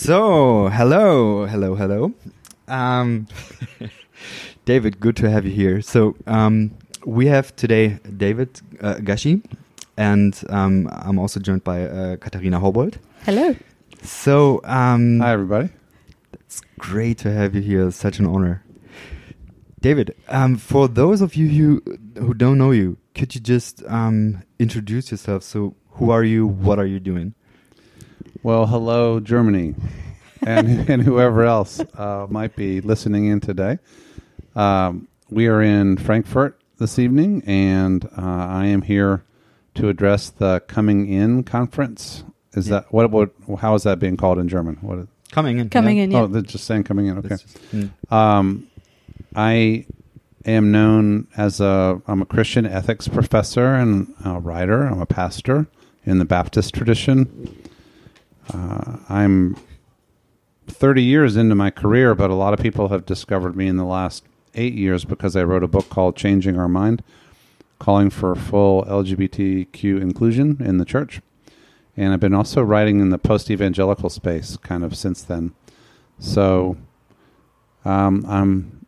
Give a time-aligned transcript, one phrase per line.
[0.00, 2.14] So, hello, hello, hello.
[2.68, 3.26] Um,
[4.64, 5.82] David, good to have you here.
[5.82, 6.70] So, um,
[7.04, 9.42] we have today David uh, Gushee,
[9.98, 12.96] and um, I'm also joined by uh, Katharina Haubold.
[13.26, 13.54] Hello.
[14.02, 15.68] So, um, Hi, everybody.
[16.32, 17.90] it's great to have you here.
[17.90, 18.64] Such an honor.
[19.82, 24.44] David, um, for those of you who, who don't know you, could you just um,
[24.58, 25.42] introduce yourself?
[25.42, 26.46] So, who are you?
[26.46, 27.34] What are you doing?
[28.42, 29.74] Well, hello, Germany,
[30.42, 33.78] and and whoever else uh, might be listening in today.
[34.56, 39.24] Um, we are in Frankfurt this evening, and uh, I am here
[39.74, 42.24] to address the Coming In conference.
[42.54, 42.80] Is Yeah.
[42.80, 43.10] that what?
[43.10, 43.30] What?
[43.60, 44.76] How is that being called in German?
[44.80, 44.98] What?
[45.00, 45.68] Is, Coming in.
[45.70, 46.22] Coming in, yeah.
[46.22, 47.18] Oh, they're just saying coming in.
[47.18, 47.28] Okay.
[47.28, 47.90] Just- mm.
[48.12, 48.66] Um,
[49.36, 49.86] I
[50.44, 54.86] am known as a I'm a Christian ethics professor and a writer.
[54.86, 55.68] I'm a pastor
[56.04, 57.54] in the Baptist tradition.
[58.52, 59.56] Uh, I'm
[60.66, 63.84] 30 years into my career, but a lot of people have discovered me in the
[63.84, 67.02] last eight years because I wrote a book called Changing Our Mind,
[67.78, 71.20] calling for full LGBTQ inclusion in the church.
[71.96, 75.52] And I've been also writing in the post evangelical space kind of since then.
[76.18, 76.76] So
[77.84, 78.86] um, I'm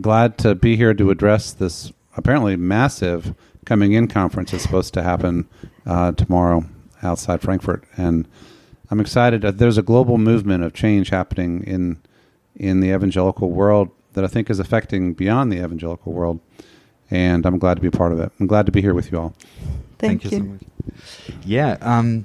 [0.00, 5.02] glad to be here to address this apparently massive coming in conference that's supposed to
[5.02, 5.48] happen
[5.86, 6.64] uh, tomorrow
[7.02, 8.26] outside Frankfurt, and
[8.90, 9.42] I'm excited.
[9.42, 11.98] that There's a global movement of change happening in
[12.56, 16.38] in the evangelical world that I think is affecting beyond the evangelical world,
[17.10, 18.30] and I'm glad to be a part of it.
[18.38, 19.34] I'm glad to be here with you all.
[19.98, 20.30] Thank, you.
[20.30, 20.60] so much.
[21.44, 22.24] Yeah, um,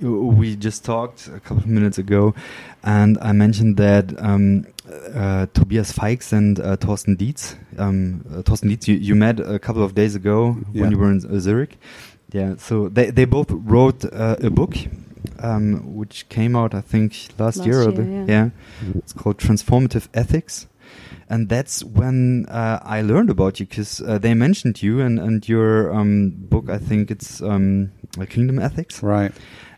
[0.00, 2.34] we just talked a couple of minutes ago,
[2.82, 4.66] and I mentioned that um,
[5.14, 9.58] uh, Tobias Faix and uh, Thorsten Dietz, um, uh, Thorsten Dietz, you, you met a
[9.58, 10.82] couple of days ago Yeah.
[10.82, 11.78] when you were in uh, Zurich.
[12.32, 14.74] Yeah, so they they both wrote uh, a book,
[15.42, 17.80] um, which came out I think last, Last year.
[17.80, 18.50] or year, the, yeah.
[18.94, 20.66] it's called Transformative Ethics.
[21.28, 25.48] And that's when uh, I learned about you because uh, they mentioned you and, and
[25.48, 26.68] your um, book.
[26.68, 27.92] I think it's um,
[28.28, 29.02] Kingdom Ethics.
[29.02, 29.32] Right.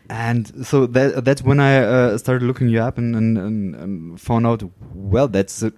[0.09, 4.21] And so that that's when I uh, started looking you up and, and, and, and
[4.21, 4.63] found out.
[4.93, 5.71] Well, that's a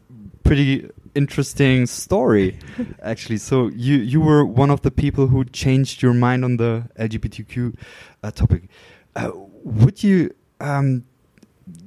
[0.43, 2.57] pretty interesting story,
[3.01, 3.37] actually.
[3.37, 7.75] So you you were one of the people who changed your mind on the LGBTQ
[8.23, 8.69] uh, topic.
[9.15, 9.31] Uh,
[9.67, 11.03] would you um,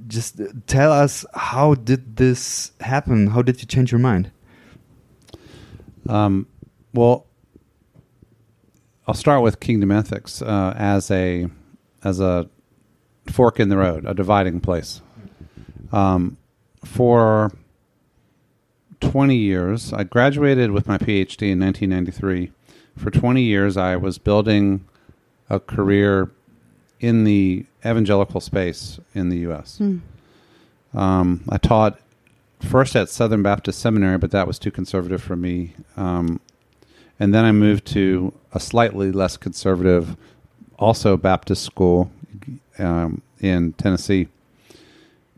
[0.06, 3.28] just tell us how did this happen?
[3.28, 4.30] How did you change your mind?
[6.06, 6.46] Um,
[6.92, 7.26] well,
[9.06, 11.48] I'll start with Kingdom Ethics uh, as a
[12.04, 12.50] as a
[13.26, 15.00] fork in the road, a dividing place.
[15.90, 16.36] Um,
[16.84, 17.50] for
[19.00, 22.52] twenty years, I graduated with my PhD in 1993.
[22.98, 24.84] For twenty years, I was building
[25.48, 26.30] a career
[27.00, 29.78] in the evangelical space in the U.S.
[29.78, 29.98] Hmm.
[30.94, 31.98] Um, I taught
[32.60, 35.74] first at Southern Baptist Seminary, but that was too conservative for me.
[35.96, 36.40] Um,
[37.18, 40.16] and then I moved to a slightly less conservative,
[40.78, 42.10] also Baptist school
[42.78, 44.28] um, in Tennessee.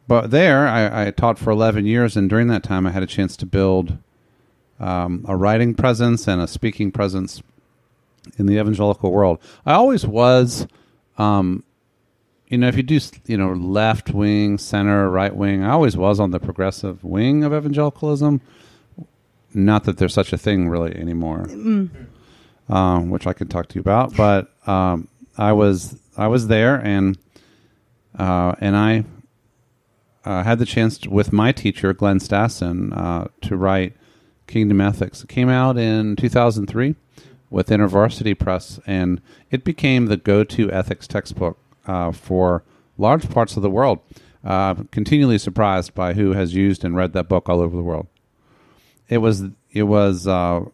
[0.08, 3.06] But there, I, I taught for 11 years, and during that time, I had a
[3.06, 3.98] chance to build
[4.80, 7.42] um, a writing presence and a speaking presence
[8.36, 9.38] in the evangelical world.
[9.64, 10.66] I always was
[11.18, 11.64] um,
[12.52, 16.20] you know, if you do, you know, left wing, center, right wing, I always was
[16.20, 18.42] on the progressive wing of evangelicalism.
[19.54, 21.46] Not that there's such a thing really anymore,
[22.68, 24.14] um, which I could talk to you about.
[24.14, 25.08] But um,
[25.38, 27.16] I was I was there, and
[28.18, 29.04] uh, and I
[30.26, 33.96] uh, had the chance to, with my teacher Glenn Stassen uh, to write
[34.46, 35.22] Kingdom Ethics.
[35.22, 36.96] It came out in 2003
[37.48, 42.62] with InterVarsity Press, and it became the go-to ethics textbook uh, for
[42.98, 44.00] large parts of the world.
[44.44, 48.08] Uh, continually surprised by who has used and read that book all over the world.
[49.08, 50.64] It was it was uh,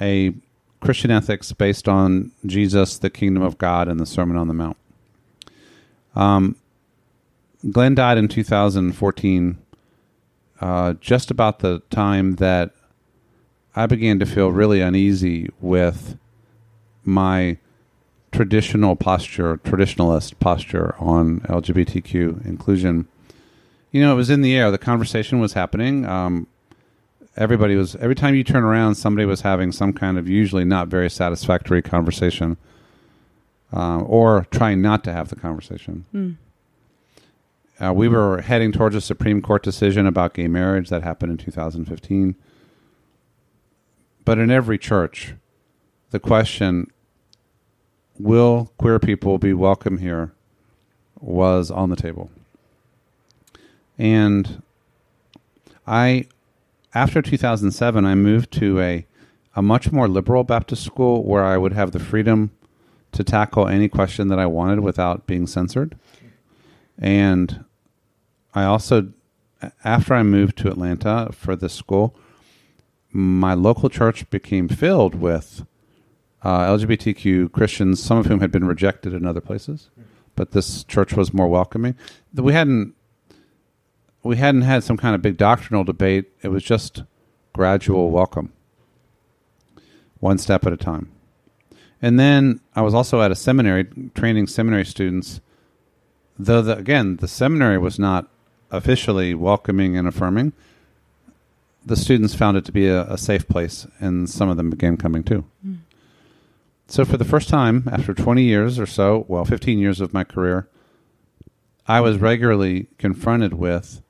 [0.00, 0.34] a
[0.80, 4.76] Christian ethics based on Jesus, the kingdom of God, and the Sermon on the Mount.
[6.14, 6.56] Um,
[7.70, 9.58] Glenn died in 2014,
[10.60, 12.72] uh, just about the time that
[13.74, 16.18] I began to feel really uneasy with
[17.04, 17.58] my
[18.36, 23.08] traditional posture, traditionalist posture on LGBTQ inclusion.
[23.92, 24.70] You know, it was in the air.
[24.70, 26.04] The conversation was happening.
[26.04, 26.46] Um,
[27.34, 30.88] everybody was, every time you turn around, somebody was having some kind of usually not
[30.88, 32.58] very satisfactory conversation
[33.72, 36.04] uh, or trying not to have the conversation.
[36.12, 36.32] Hmm.
[37.82, 41.38] Uh, we were heading towards a Supreme Court decision about gay marriage that happened in
[41.38, 42.36] 2015.
[44.26, 45.34] But in every church,
[46.10, 46.90] the question,
[48.18, 50.32] will queer people be welcome here,
[51.20, 52.30] was on the table.
[53.98, 54.62] And
[55.86, 56.26] I,
[56.94, 59.06] after 2007, I moved to a,
[59.54, 62.50] a much more liberal Baptist school where I would have the freedom
[63.12, 65.96] to tackle any question that I wanted without being censored.
[66.98, 67.64] And
[68.54, 69.08] I also,
[69.84, 72.14] after I moved to Atlanta for this school,
[73.12, 75.64] my local church became filled with
[76.46, 79.90] uh, LGBTQ Christians, some of whom had been rejected in other places,
[80.36, 81.96] but this church was more welcoming.
[82.32, 82.94] We hadn't
[84.22, 86.26] we hadn't had some kind of big doctrinal debate.
[86.42, 87.02] It was just
[87.52, 88.52] gradual welcome,
[90.20, 91.10] one step at a time.
[92.00, 95.40] And then I was also at a seminary training seminary students.
[96.38, 98.28] Though the, again, the seminary was not
[98.70, 100.52] officially welcoming and affirming.
[101.84, 104.96] The students found it to be a, a safe place, and some of them began
[104.96, 105.44] coming too.
[105.66, 105.78] Mm.
[106.88, 110.22] So, for the first time after 20 years or so, well, 15 years of my
[110.22, 110.68] career,
[111.88, 114.02] I was regularly confronted with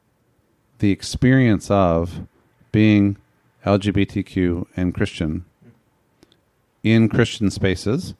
[0.79, 2.27] the experience of
[2.73, 3.17] being
[3.65, 5.47] LGBTQ and Christian
[6.83, 8.15] in Christian spaces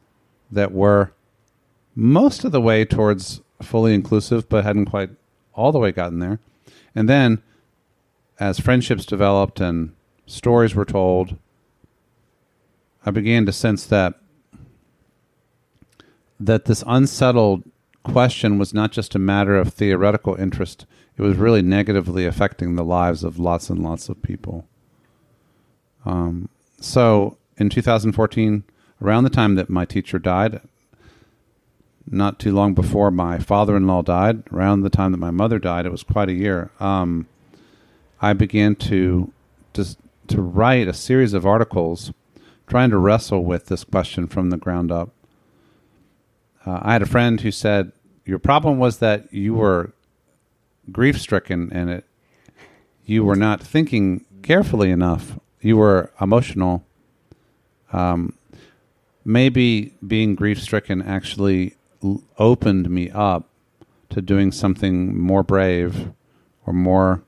[0.51, 1.13] that were
[1.95, 5.11] most of the way towards fully inclusive, but hadn't quite
[5.55, 6.41] all the way gotten there.
[6.95, 7.43] And then,
[8.41, 9.95] as friendships developed and
[10.27, 11.37] stories were told,
[13.05, 14.15] I began to sense that
[16.39, 17.65] that this unsettled
[18.03, 20.87] question was not just a matter of theoretical interest;
[21.17, 24.67] it was really negatively affecting the lives of lots and lots of people.
[26.05, 26.49] Um,
[26.81, 28.65] so in 2014,
[29.03, 30.61] around the time that my teacher died,
[32.09, 35.93] not too long before my father-in-law died, around the time that my mother died, it
[35.93, 36.71] was quite a year.
[36.79, 37.27] Um,
[38.21, 39.33] I began to
[39.75, 39.99] just
[40.29, 42.13] to write a series of articles
[42.67, 45.11] trying to wrestle with this question from the ground up.
[46.67, 47.93] Uh, I had a friend who said,
[48.25, 49.93] "Your problem was that you were
[50.91, 52.05] grief-stricken and it
[53.05, 55.39] you were not thinking carefully enough.
[55.61, 56.85] You were emotional
[57.93, 58.35] um,
[59.25, 63.49] maybe being grief stricken actually l- opened me up
[64.11, 66.13] to doing something more brave
[66.65, 67.23] or more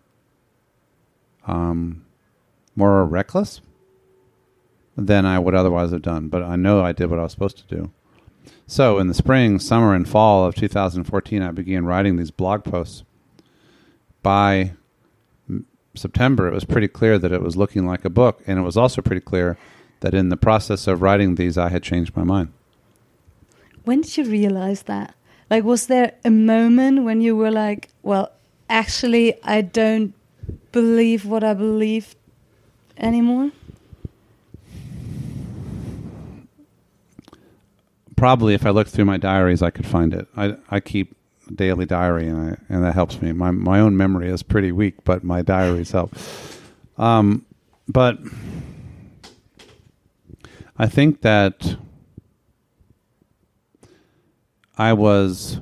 [1.47, 2.05] um,
[2.77, 3.61] more reckless
[4.97, 6.29] than I would otherwise have done.
[6.29, 7.91] But I know I did what I was supposed to do.
[8.67, 13.03] So in the spring, summer, and fall of 2014, I began writing these blog posts.
[14.23, 14.73] By
[15.95, 18.77] September, it was pretty clear that it was looking like a book, and it was
[18.77, 19.57] also pretty clear
[20.01, 22.53] that in the process of writing these, I had changed my mind.
[23.85, 25.15] When did you realize that?
[25.51, 28.33] Like, was there a moment when you were like, well,
[28.69, 30.13] actually, I don't
[30.73, 32.15] believe what I believe
[32.99, 33.53] anymore?
[38.19, 40.27] Probably, if I looked through my diaries, I could find it.
[40.37, 41.15] I, I keep
[41.49, 43.31] a daily diary, and, I, and that helps me.
[43.31, 46.13] My my own memory is pretty weak, but my diaries help.
[46.97, 47.47] Um,
[47.87, 48.19] but
[50.77, 51.77] I think that
[54.77, 55.61] I was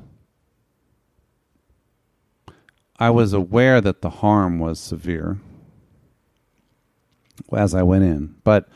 [2.97, 5.37] I was aware that the harm was severe
[7.55, 8.35] as I went in.
[8.43, 8.67] But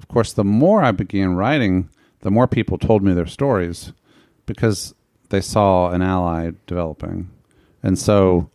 [0.00, 1.90] of course, the more I began writing,
[2.20, 3.92] the more people told me their stories
[4.46, 4.94] because
[5.28, 7.30] they saw an ally developing.
[7.82, 8.50] And so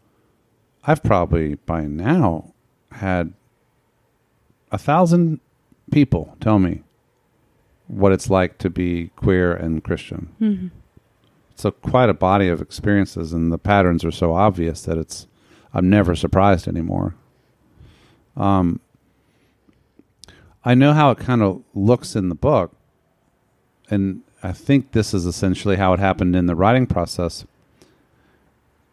[0.86, 2.54] I've probably by now
[2.92, 3.33] had
[4.71, 5.40] a thousand
[5.92, 6.83] people tell me
[7.87, 10.30] what it's like to be queer and Christian.
[10.42, 10.68] Mm-hmm.
[11.52, 15.28] It's a, quite a body of experiences, and the patterns are so obvious that it's
[15.73, 17.16] I'm never surprised anymore.
[18.35, 18.80] Um,
[20.66, 22.76] I know how it kind of looks in the book,
[23.94, 27.45] and I think this is essentially how it happened in the writing process.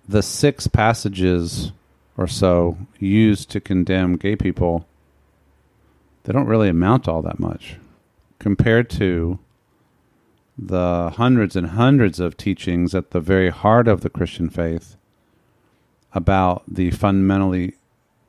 [0.08, 1.72] The six passages
[2.16, 4.86] or so used to condemn gay people,
[6.24, 7.76] they don't really amount to all that much
[8.38, 9.38] compared to
[10.56, 14.96] the hundreds and hundreds of teachings at the very heart of the Christian faith
[16.12, 17.74] about the fundamentally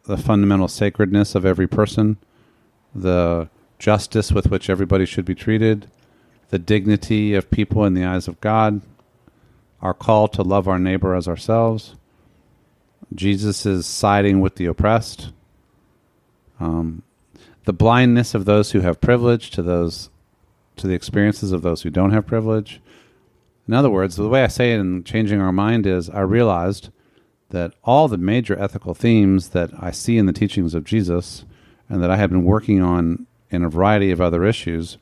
[0.06, 2.18] the fundamental sacredness of every person,
[2.96, 5.90] the justice with which everybody should be treated,
[6.52, 8.82] the dignity of people in the eyes of God,
[9.82, 11.96] our call to love our neighbor as ourselves,
[13.16, 15.32] Jesus is siding with the oppressed,
[16.60, 17.04] um,
[17.64, 20.10] the blindness of those who have privilege to those
[20.78, 22.82] to the experiences of those who don't have privilege.
[23.68, 26.90] In other words, the way I say it in changing our mind is I realized
[27.50, 31.46] that all the major ethical themes that I see in the teachings of Jesus
[31.90, 34.98] and that I have been working on in a variety of other issues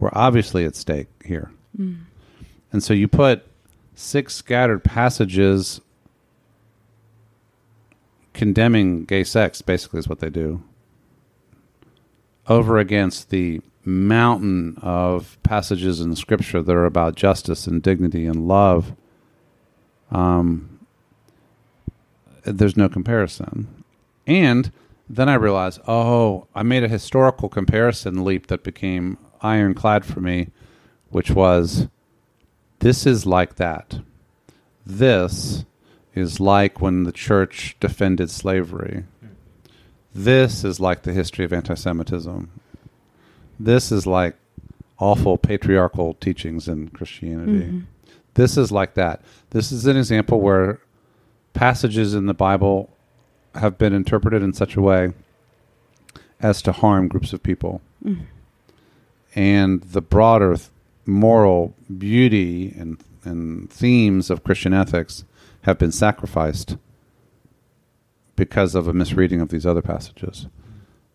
[0.00, 1.52] were obviously at stake here.
[1.78, 2.00] Mm.
[2.72, 3.46] And so you put
[3.94, 5.80] six scattered passages
[8.32, 10.62] condemning gay sex, basically, is what they do,
[12.48, 18.46] over against the mountain of passages in Scripture that are about justice and dignity and
[18.48, 18.94] love,
[20.10, 20.80] um,
[22.44, 23.84] there's no comparison.
[24.26, 24.72] And
[25.08, 30.48] then I realized, oh, I made a historical comparison leap that became ironclad for me,
[31.10, 31.88] which was
[32.80, 34.00] this is like that.
[34.84, 35.64] This
[36.14, 39.04] is like when the church defended slavery.
[40.14, 42.50] This is like the history of anti Semitism.
[43.58, 44.36] This is like
[44.98, 47.66] awful patriarchal teachings in Christianity.
[47.66, 47.80] Mm-hmm.
[48.34, 49.22] This is like that.
[49.50, 50.80] This is an example where
[51.52, 52.90] passages in the Bible
[53.54, 55.12] have been interpreted in such a way
[56.40, 57.80] as to harm groups of people.
[58.04, 58.22] Mm.
[59.34, 60.68] And the broader th-
[61.06, 65.24] moral beauty and, and themes of Christian ethics
[65.62, 66.76] have been sacrificed
[68.36, 70.46] because of a misreading of these other passages.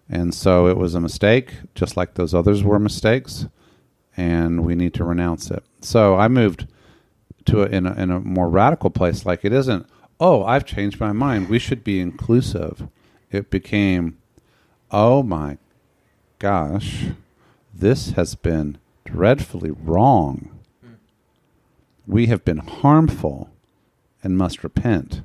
[0.08, 3.48] And so it was a mistake, just like those others were mistakes,
[4.16, 5.64] and we need to renounce it.
[5.82, 6.68] So I moved
[7.46, 9.26] to a, in, a, in a more radical place.
[9.26, 9.88] Like it isn't,
[10.20, 11.50] oh, I've changed my mind.
[11.50, 12.88] We should be inclusive.
[13.32, 14.18] It became,
[14.92, 15.58] oh my
[16.40, 17.08] gosh,
[17.76, 20.50] this has been dreadfully wrong.
[22.08, 23.50] We have been harmful
[24.24, 25.22] and must repent.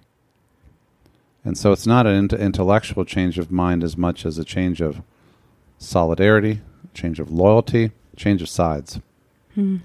[1.44, 5.02] And so it's not an intellectual change of mind as much as a change of
[5.78, 6.60] solidarity,
[6.92, 9.00] change of loyalty, change of sides,
[9.54, 9.78] Hmm.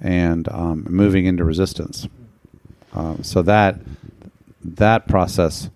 [0.00, 2.08] and um, moving into resistance.
[2.92, 3.78] Um, so that
[4.62, 5.70] that process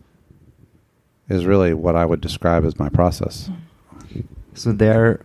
[1.29, 3.49] is really what I would describe as my process.
[4.53, 5.21] So there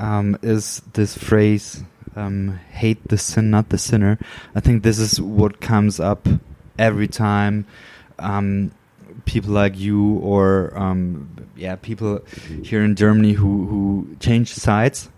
[0.00, 1.84] um, is this phrase,
[2.16, 4.18] um, "Hate the sin, not the sinner."
[4.54, 6.26] I think this is what comes up
[6.78, 7.66] every time
[8.18, 8.72] um,
[9.26, 12.20] people like you or um, yeah, people
[12.64, 15.10] here in Germany who who change sides.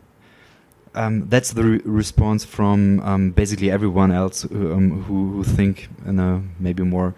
[0.95, 6.19] Um, that's the re response from um, basically everyone else um, who, who think in
[6.19, 7.15] a maybe more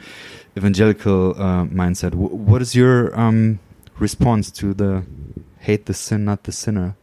[0.56, 2.10] evangelical uh, mindset.
[2.10, 3.10] W what is your
[3.98, 5.02] response to the
[5.58, 6.94] hate the sin, not the sinner?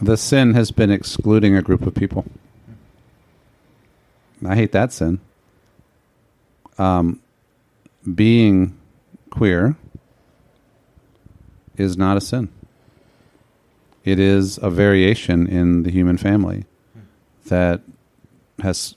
[0.00, 2.26] The sin has been excluding a group of people.
[4.46, 5.20] I hate that sin.
[6.76, 7.20] Um,
[8.14, 8.76] being
[9.30, 9.76] queer
[11.76, 12.50] is not a sin.
[14.04, 16.64] It is a variation in the human family
[17.46, 17.80] that
[18.60, 18.94] has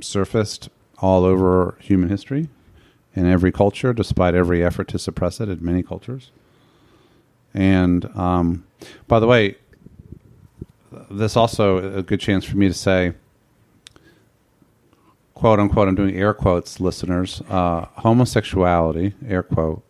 [0.00, 0.68] surfaced
[0.98, 2.48] all over human history
[3.14, 6.30] in every culture, despite every effort to suppress it in many cultures.
[7.54, 8.64] And um,
[9.06, 9.56] by the way,
[11.10, 13.14] this also a good chance for me to say,
[15.34, 19.82] quote unquote, I'm doing air quotes, listeners, uh, homosexuality, air quote,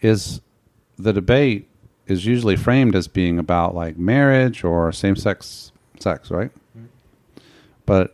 [0.00, 0.40] is
[0.98, 1.68] the debate
[2.06, 6.50] is usually framed as being about like marriage or same sex sex, right?
[7.86, 8.12] But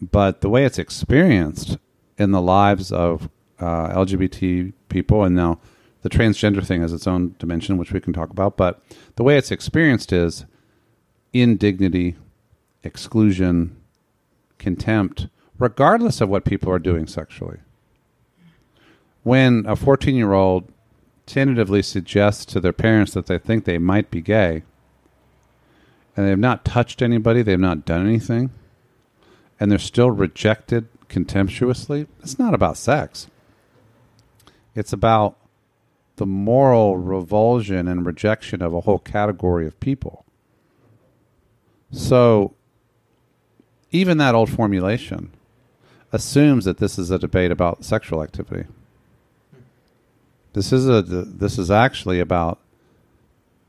[0.00, 1.78] but the way it's experienced
[2.16, 5.58] in the lives of uh, LGBT people, and now
[6.02, 8.56] the transgender thing is its own dimension, which we can talk about.
[8.56, 8.80] But
[9.16, 10.46] the way it's experienced is
[11.32, 12.16] indignity,
[12.82, 13.76] exclusion,
[14.58, 17.58] contempt, regardless of what people are doing sexually.
[19.22, 20.70] When a 14 year old
[21.26, 24.62] tentatively suggests to their parents that they think they might be gay,
[26.16, 28.50] and they've not touched anybody, they've not done anything,
[29.60, 33.28] and they're still rejected contemptuously, it's not about sex.
[34.74, 35.36] It's about
[36.16, 40.24] the moral revulsion and rejection of a whole category of people.
[41.90, 42.54] So,
[43.90, 45.32] even that old formulation
[46.12, 48.68] assumes that this is a debate about sexual activity.
[50.52, 52.58] This is a this is actually about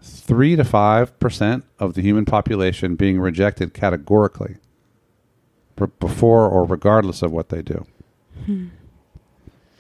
[0.02, 4.58] three to five percent of the human population being rejected categorically
[6.00, 7.86] before or regardless of what they do.
[8.46, 8.68] Hmm.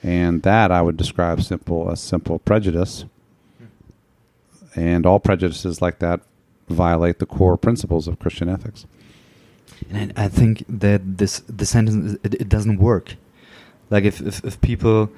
[0.01, 3.05] And that I would describe simple as simple prejudice.
[4.75, 6.21] And all prejudices like that
[6.69, 8.85] violate the core principles of Christian ethics.
[9.89, 13.15] And I, I think that this the sentence it, it doesn't work.
[13.89, 15.11] Like if if, if people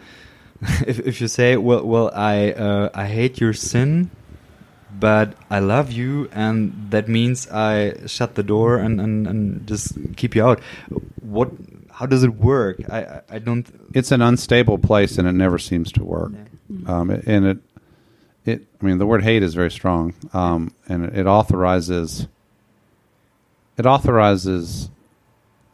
[0.87, 4.11] if if you say well well I uh, I hate your sin,
[4.99, 9.97] but I love you, and that means I shut the door and, and, and just
[10.15, 10.59] keep you out.
[11.21, 11.51] What?
[11.91, 12.77] How does it work?
[12.89, 13.65] I I, I don't.
[13.93, 16.31] It's an unstable place, and it never seems to work.
[16.85, 17.57] Um, and it,
[18.45, 18.65] it.
[18.81, 22.27] I mean, the word hate is very strong, um, and it, authorizes.
[23.77, 24.89] It authorizes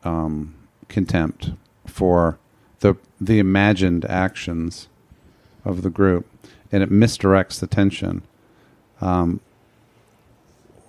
[0.03, 0.55] um,
[0.87, 1.51] contempt
[1.85, 2.37] for
[2.79, 4.87] the the imagined actions
[5.65, 6.25] of the group,
[6.71, 8.21] and it misdirects the tension.
[9.01, 9.39] Um,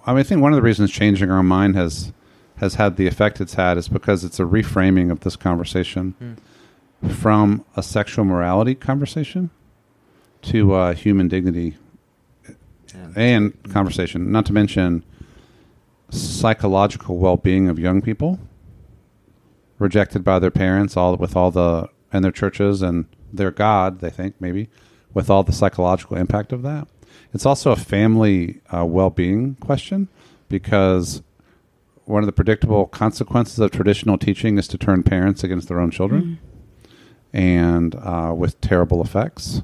[0.06, 2.12] I mean, I think one of the reasons changing our mind has
[2.56, 7.08] has had the effect it's had is because it's a reframing of this conversation Hmm.
[7.08, 9.50] from a sexual morality conversation
[10.42, 11.76] to uh, human dignity
[13.16, 14.30] and conversation.
[14.30, 15.04] Not to mention
[16.10, 18.40] psychological well-being of young people
[19.78, 24.00] rejected by their parents, all with all the and their churches and their God.
[24.00, 24.68] They think maybe
[25.12, 26.88] with all the psychological impact of that.
[27.34, 30.08] It's also a family uh, well-being question
[30.48, 31.22] because
[32.04, 35.90] one of the predictable consequences of traditional teaching is to turn parents against their own
[35.90, 36.38] children,
[37.34, 39.62] and uh, with terrible effects.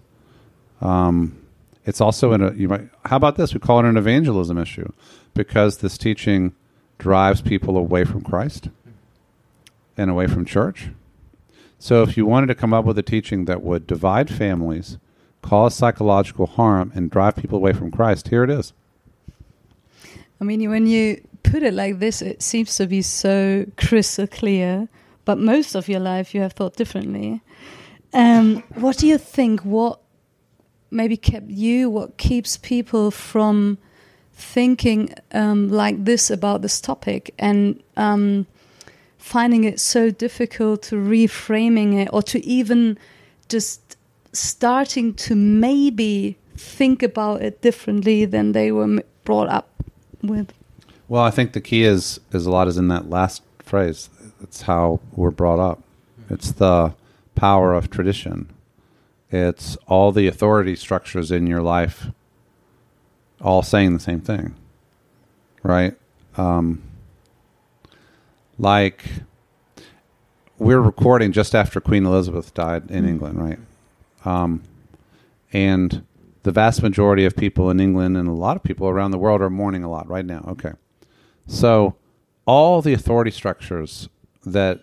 [0.80, 1.38] Um,
[1.86, 2.88] it's also in a you might.
[3.04, 3.54] How about this?
[3.54, 4.90] We call it an evangelism issue
[5.34, 6.54] because this teaching
[6.98, 8.68] drives people away from Christ
[9.96, 10.88] and away from church.
[11.78, 14.96] So, if you wanted to come up with a teaching that would divide families,
[15.42, 18.72] cause psychological harm, and drive people away from Christ, here it is.
[20.40, 24.88] I mean, when you put it like this, it seems to be so crystal clear.
[25.24, 27.40] But most of your life, you have thought differently.
[28.12, 29.60] Um, what do you think?
[29.62, 30.00] What
[30.94, 31.90] maybe kept you?
[31.90, 33.78] What keeps people from
[34.32, 38.46] thinking um, like this about this topic and um,
[39.18, 42.98] finding it so difficult to reframing it, or to even
[43.48, 43.96] just
[44.32, 49.68] starting to maybe think about it differently than they were brought up
[50.22, 50.52] with?
[51.08, 54.08] Well, I think the key is is a lot is in that last phrase.
[54.42, 55.82] It's how we're brought up.
[56.30, 56.94] It's the
[57.34, 58.53] power of tradition.
[59.34, 62.06] It's all the authority structures in your life
[63.40, 64.54] all saying the same thing.
[65.64, 65.96] Right?
[66.36, 66.82] Um,
[68.58, 69.04] like
[70.58, 73.08] we're recording just after Queen Elizabeth died in Mm.
[73.08, 73.58] England, right?
[74.24, 74.62] Um,
[75.52, 76.04] and
[76.44, 79.42] the vast majority of people in England and a lot of people around the world
[79.42, 80.44] are mourning a lot right now.
[80.46, 80.72] Okay.
[81.48, 81.96] So
[82.46, 84.08] all the authority structures
[84.46, 84.80] that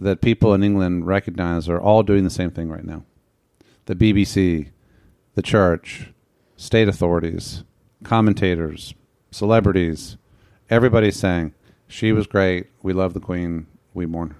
[0.00, 3.02] that people in England recognize are all doing the same thing right now.
[3.88, 4.68] The BBC,
[5.34, 6.10] the church,
[6.58, 7.64] state authorities,
[8.04, 8.92] commentators,
[9.30, 10.18] celebrities,
[10.68, 11.54] everybody's saying
[11.86, 14.30] she was great, we love the queen, we mourn.
[14.30, 14.36] her."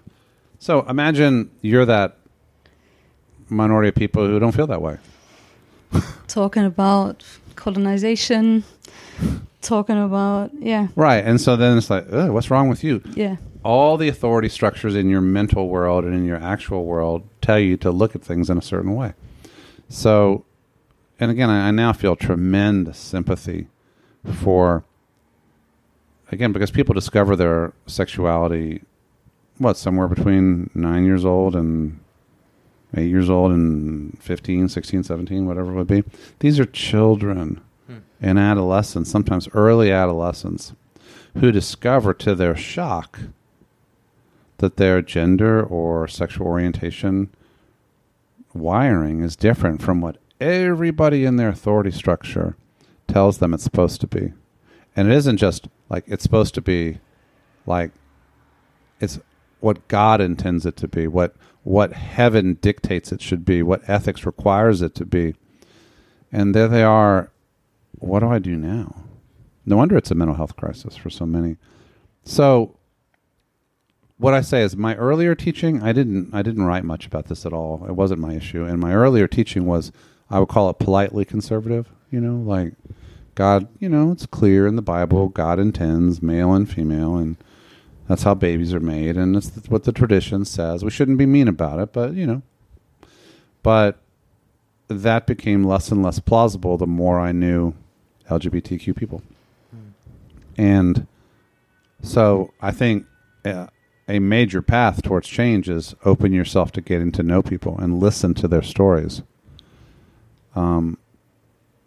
[0.59, 2.19] So imagine you're that
[3.49, 4.99] minority of people who don't feel that way.
[6.27, 7.25] Talking about
[7.57, 8.65] colonization,
[9.63, 11.25] talking about yeah, Right.
[11.25, 13.01] And so then it's like, Ugh, what's wrong with you?
[13.15, 17.59] yeah, all the authority structures in your mental world and in your actual world tell
[17.59, 19.15] you to look at things in a certain way.
[19.89, 20.45] So,
[21.19, 23.69] and again, I, I now feel tremendous sympathy
[24.25, 24.85] for,
[26.31, 28.83] again, because people discover their sexuality,
[29.59, 31.99] what, somewhere between nine years old and
[32.97, 36.05] eight years old and 15, 16, 17, whatever it would be.
[36.41, 37.97] These are children Hmm.
[38.21, 40.75] and adolescents, sometimes early adolescents,
[41.39, 43.19] who discover to their shock
[44.59, 47.31] that their gender or sexual orientation
[48.59, 52.57] wiring is different from what everybody in their authority structure
[53.07, 54.33] tells them it's supposed to be.
[54.95, 56.99] And it isn't just like it's supposed to be
[57.67, 57.93] like
[59.01, 59.21] it's
[59.61, 64.25] what God intends it to be, what what heaven dictates it should be, what ethics
[64.25, 65.35] requires it to be.
[66.33, 67.31] And there they are,
[67.93, 68.95] what do I do now?
[69.67, 71.57] No wonder it's a mental health crisis for so many.
[72.25, 72.78] So
[74.19, 77.47] what I say is my earlier teaching, I didn't I didn't write much about this
[77.47, 77.85] at all.
[77.89, 78.65] It wasn't my issue.
[78.65, 79.93] And my earlier teaching was
[80.29, 82.75] I would call it politely conservative, you know, like
[83.35, 87.37] God, you know, it's clear in the Bible God intends male and female and
[88.09, 90.85] that's how babies are made and it's what the tradition says.
[90.85, 92.43] We shouldn't be mean about it, but you know.
[93.63, 93.99] But
[94.89, 97.75] that became less and less plausible the more I knew
[98.31, 99.23] LGBTQ people.
[100.57, 101.07] And
[102.03, 103.07] so I think
[103.45, 103.69] uh,
[104.09, 108.35] a major path towards change is open yourself to getting to know people and listen
[108.35, 109.23] to their stories
[110.57, 110.99] um,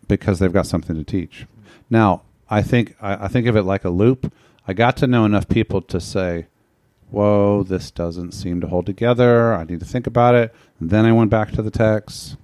[0.07, 1.47] because they've got something to teach.
[1.89, 4.31] Now, I think I, I think of it like a loop.
[4.67, 6.47] I got to know enough people to say,
[7.09, 9.53] "Whoa, this doesn't seem to hold together.
[9.53, 12.37] I need to think about it." And then I went back to the text,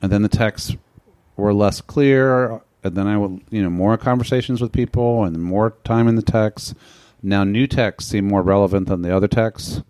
[0.00, 0.76] and then the texts
[1.36, 2.60] were less clear.
[2.84, 6.22] And then I would, you know, more conversations with people and more time in the
[6.22, 6.74] texts.
[7.24, 9.80] Now, new texts seem more relevant than the other texts,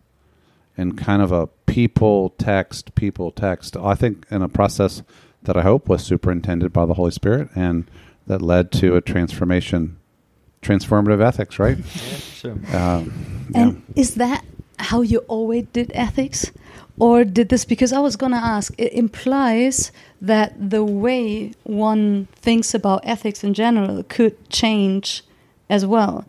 [0.76, 3.76] and kind of a people text, people text.
[3.76, 5.02] I think in a process
[5.42, 7.90] that I hope was superintended by the Holy Spirit and
[8.28, 9.96] that led to a transformation,
[10.62, 11.76] transformative ethics, right?
[11.84, 12.76] Yeah, sure.
[12.76, 13.60] Um, yeah.
[13.60, 14.44] And is that
[14.78, 16.52] how you always did ethics,
[16.98, 18.72] or did this because I was gonna ask?
[18.78, 25.24] It implies that the way one thinks about ethics in general could change
[25.68, 26.24] as well.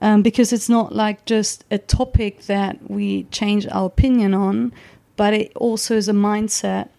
[0.00, 4.72] Um, because it's not like just a topic that we change our opinion on,
[5.16, 6.90] but it also is a mindset.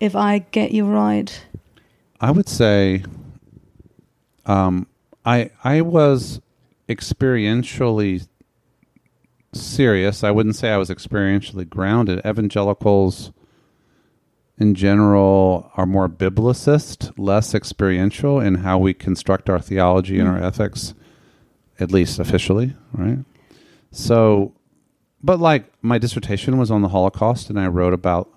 [0.00, 1.46] If I get you right,
[2.20, 3.04] I would say,
[4.44, 4.86] um,
[5.24, 6.40] I I was
[6.88, 8.26] experientially
[9.52, 10.22] serious.
[10.22, 12.20] I wouldn't say I was experientially grounded.
[12.26, 13.32] Evangelicals,
[14.58, 20.42] in general, are more biblicist, less experiential in how we construct our theology and our
[20.42, 20.94] ethics,
[21.78, 23.18] at least officially, right?
[23.90, 24.52] So,
[25.22, 28.28] but like my dissertation was on the Holocaust, and I wrote about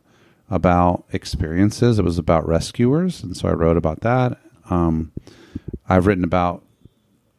[0.49, 1.99] about experiences.
[1.99, 4.39] It was about rescuers, and so I wrote about that.
[4.69, 5.11] Um,
[5.87, 6.63] I've written about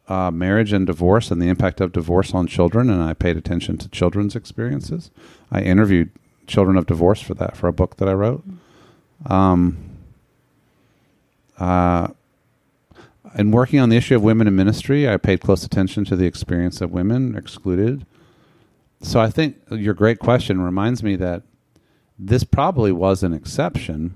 [0.07, 3.77] uh, marriage and divorce and the impact of divorce on children, and I paid attention
[3.77, 5.11] to children's experiences.
[5.51, 6.11] I interviewed
[6.47, 8.43] children of divorce for that for a book that I wrote.
[9.25, 9.77] Um,
[11.59, 12.09] uh,
[13.33, 16.25] and working on the issue of women in ministry, I paid close attention to the
[16.25, 18.05] experience of women excluded.
[19.01, 21.43] So I think your great question reminds me that
[22.19, 24.15] this probably was an exception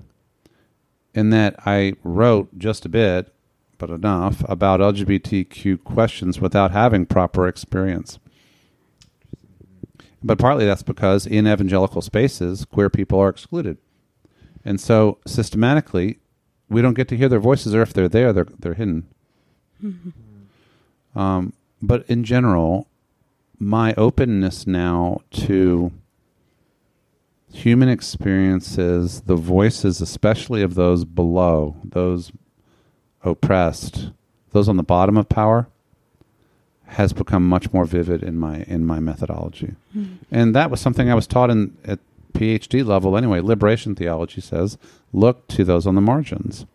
[1.14, 3.34] in that I wrote just a bit,
[3.78, 8.18] but enough, about LGBTQ questions without having proper experience.
[10.22, 13.78] But partly that's because in evangelical spaces, queer people are excluded.
[14.64, 16.18] And so systematically,
[16.68, 19.06] we don't get to hear their voices, or if they're there, they're, they're hidden.
[21.14, 22.88] Um, but in general,
[23.58, 25.92] my openness now to
[27.52, 32.32] human experiences, the voices, especially of those below, those
[33.22, 34.10] oppressed,
[34.52, 35.68] those on the bottom of power,
[36.86, 39.74] has become much more vivid in my in my methodology,
[40.30, 41.98] and that was something I was taught in at
[42.36, 43.40] PhD level anyway.
[43.40, 44.78] Liberation theology says
[45.12, 46.66] look to those on the margins.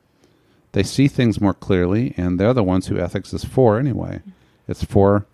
[0.74, 4.22] They see things more clearly, and they're the ones who ethics is for anyway.
[4.68, 5.26] It's for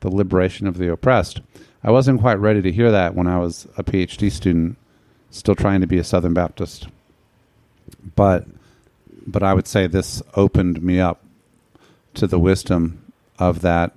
[0.00, 1.40] the liberation of the oppressed.
[1.82, 4.76] I wasn't quite ready to hear that when I was a PhD student,
[5.30, 6.88] still trying to be a Southern Baptist.
[8.14, 8.46] But
[9.26, 11.22] but I would say this opened me up
[12.14, 13.02] to the wisdom
[13.38, 13.92] of that,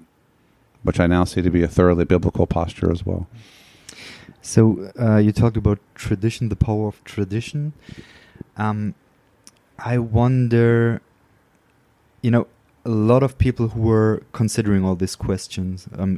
[0.84, 3.28] which I now see to be a thoroughly biblical posture as well.
[4.48, 7.74] So uh, you talked about tradition, the power of tradition.
[8.56, 8.96] Um,
[9.78, 11.02] I wonder,
[12.22, 12.48] you know,
[12.86, 15.90] a lot of people who were considering all these questions.
[15.98, 16.18] Um,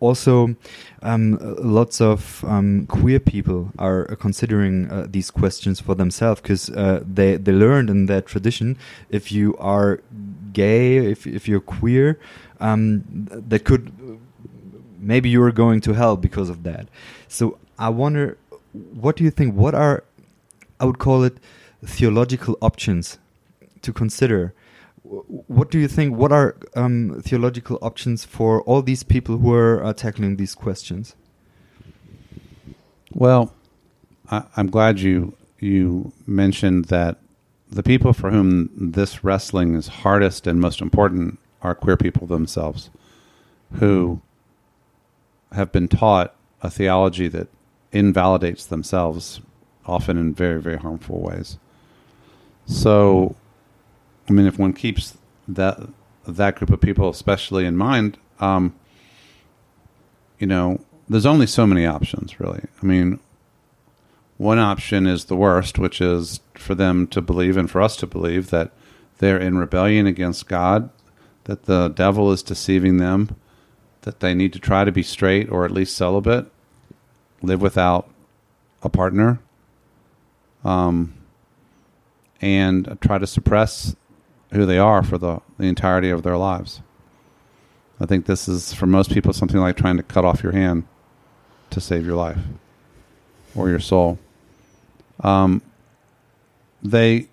[0.00, 0.56] also,
[1.02, 7.04] um, lots of um, queer people are considering uh, these questions for themselves because uh,
[7.06, 8.76] they they learned in their tradition
[9.08, 10.00] if you are
[10.52, 12.18] gay, if if you're queer,
[12.58, 13.92] um, that could
[14.98, 16.88] maybe you're going to hell because of that.
[17.28, 18.36] So I wonder,
[18.72, 19.54] what do you think?
[19.54, 20.04] What are
[20.80, 21.38] I would call it
[21.84, 23.18] theological options
[23.82, 24.54] to consider?
[25.02, 26.16] What do you think?
[26.16, 31.14] What are um, theological options for all these people who are uh, tackling these questions?
[33.12, 33.54] Well,
[34.30, 37.18] I, I'm glad you you mentioned that
[37.70, 42.90] the people for whom this wrestling is hardest and most important are queer people themselves,
[43.74, 44.20] who
[45.52, 47.48] have been taught a theology that
[47.92, 49.40] invalidates themselves,
[49.86, 51.58] often in very very harmful ways.
[52.66, 53.34] So,
[54.28, 55.80] I mean, if one keeps that
[56.26, 58.74] that group of people, especially in mind, um,
[60.38, 62.62] you know, there's only so many options, really.
[62.82, 63.18] I mean,
[64.36, 68.06] one option is the worst, which is for them to believe and for us to
[68.06, 68.70] believe that
[69.18, 70.90] they're in rebellion against God,
[71.44, 73.34] that the devil is deceiving them,
[74.02, 76.50] that they need to try to be straight or at least celibate,
[77.42, 78.08] live without
[78.82, 79.40] a partner,
[80.64, 81.14] um,
[82.40, 83.96] and try to suppress
[84.52, 86.80] who they are for the, the entirety of their lives.
[88.00, 90.84] I think this is, for most people, something like trying to cut off your hand
[91.70, 92.38] to save your life
[93.54, 94.18] or your soul.
[95.20, 95.62] Um,
[96.82, 97.26] they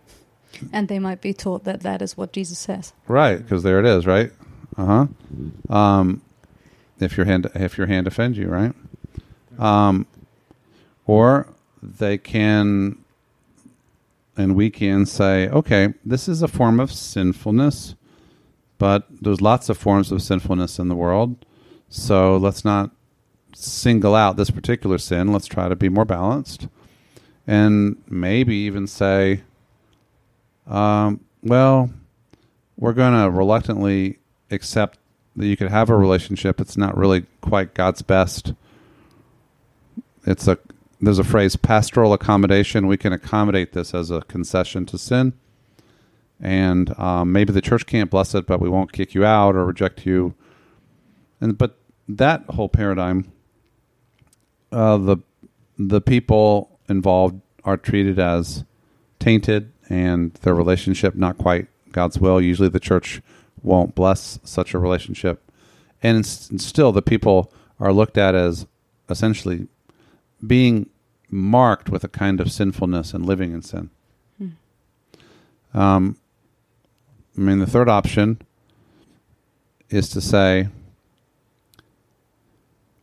[0.71, 2.93] and they might be taught that that is what Jesus says.
[3.07, 4.31] right because there it is, right?
[4.77, 5.07] Uh
[5.69, 5.73] huh.
[5.75, 6.21] Um,
[6.99, 8.73] if your hand if your hand offends you, right?
[9.59, 10.07] Um,
[11.05, 11.47] or
[11.81, 12.97] they can
[14.37, 17.95] and we can say, okay, this is a form of sinfulness,
[18.77, 21.37] but there's lots of forms of sinfulness in the world.
[21.89, 22.91] So let's not
[23.53, 25.31] single out this particular sin.
[25.31, 26.67] Let's try to be more balanced.
[27.47, 29.41] And maybe even say,
[30.67, 31.91] um, well,
[32.77, 34.19] we're going to reluctantly
[34.51, 34.97] accept
[35.37, 36.59] that you could have a relationship.
[36.59, 38.53] It's not really quite God's best
[40.25, 40.57] it's a
[41.01, 42.87] there's a phrase pastoral accommodation.
[42.87, 45.33] We can accommodate this as a concession to sin,
[46.39, 49.65] and um, maybe the church can't bless it, but we won't kick you out or
[49.65, 50.33] reject you.
[51.39, 53.31] And but that whole paradigm,
[54.71, 55.17] uh, the
[55.77, 58.63] the people involved are treated as
[59.19, 62.41] tainted, and their relationship not quite God's will.
[62.41, 63.21] Usually, the church
[63.61, 65.51] won't bless such a relationship,
[66.01, 66.17] and,
[66.49, 68.65] and still the people are looked at as
[69.09, 69.67] essentially
[70.45, 70.89] being
[71.29, 73.89] marked with a kind of sinfulness and living in sin.
[75.73, 76.17] Um,
[77.37, 78.41] I mean, the third option
[79.89, 80.69] is to say,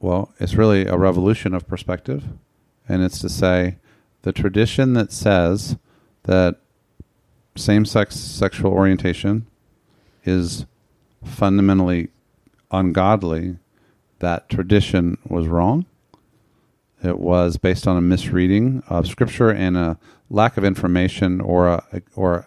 [0.01, 2.25] well, it's really a revolution of perspective,
[2.89, 3.77] and it's to say
[4.23, 5.77] the tradition that says
[6.25, 6.57] that
[7.57, 9.47] same sex sexual orientation
[10.25, 10.65] is
[11.25, 12.09] fundamentally
[12.71, 13.59] ungodly,
[14.21, 15.85] that tradition was wrong.
[17.03, 19.99] It was based on a misreading of scripture and a
[20.31, 22.47] lack of information, or a, or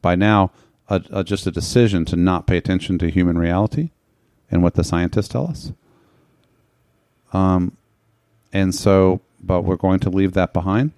[0.00, 0.52] by now
[0.88, 3.90] a, a, just a decision to not pay attention to human reality
[4.50, 5.72] and what the scientists tell us.
[7.32, 7.76] Um,
[8.52, 10.92] and so, but we're going to leave that behind,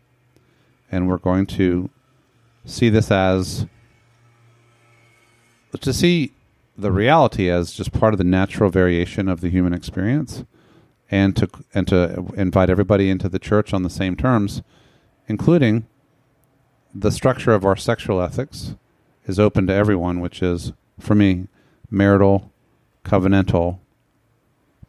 [0.92, 1.88] and we're going to
[2.66, 3.66] see this as
[5.80, 6.32] to see
[6.76, 10.44] the reality as just part of the natural variation of the human experience
[11.10, 14.62] and to and to invite everybody into the church on the same terms
[15.26, 15.86] including
[16.94, 18.74] the structure of our sexual ethics
[19.26, 21.46] is open to everyone which is for me
[21.90, 22.50] marital
[23.04, 23.78] covenantal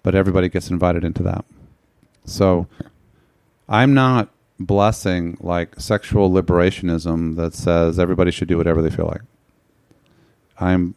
[0.04, 1.46] but everybody gets invited into that
[2.26, 2.68] so
[3.68, 4.30] i'm not
[4.60, 9.22] blessing like sexual liberationism that says everybody should do whatever they feel like
[10.60, 10.96] i'm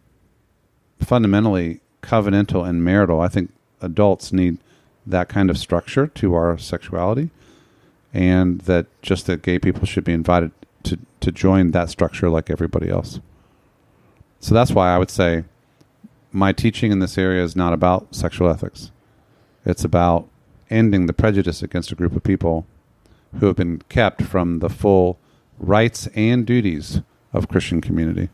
[1.01, 3.21] fundamentally covenantal and marital.
[3.21, 4.59] I think adults need
[5.07, 7.31] that kind of structure to our sexuality,
[8.13, 10.53] and that just that gay people should be invited
[10.85, 13.21] to to join that structure like everybody else.
[14.41, 15.45] So that's why I would say
[16.33, 18.91] my teaching in this area is not about sexual ethics.
[19.65, 20.29] It's about
[20.71, 22.67] ending the prejudice against a group of people
[23.39, 25.19] who have been kept from the full
[25.59, 28.31] rights and duties of Christian community.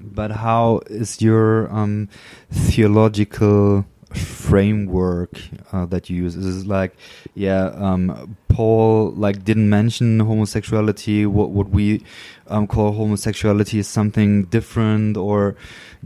[0.00, 2.08] But how is your um,
[2.50, 5.40] theological framework
[5.72, 6.36] uh, that you use?
[6.36, 6.96] Is like,
[7.34, 11.26] yeah, um, Paul like didn't mention homosexuality?
[11.26, 12.02] What what we
[12.48, 15.56] um, call homosexuality is something different, or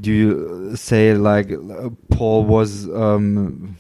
[0.00, 1.50] do you say like
[2.10, 2.88] Paul was?
[2.88, 3.76] Um,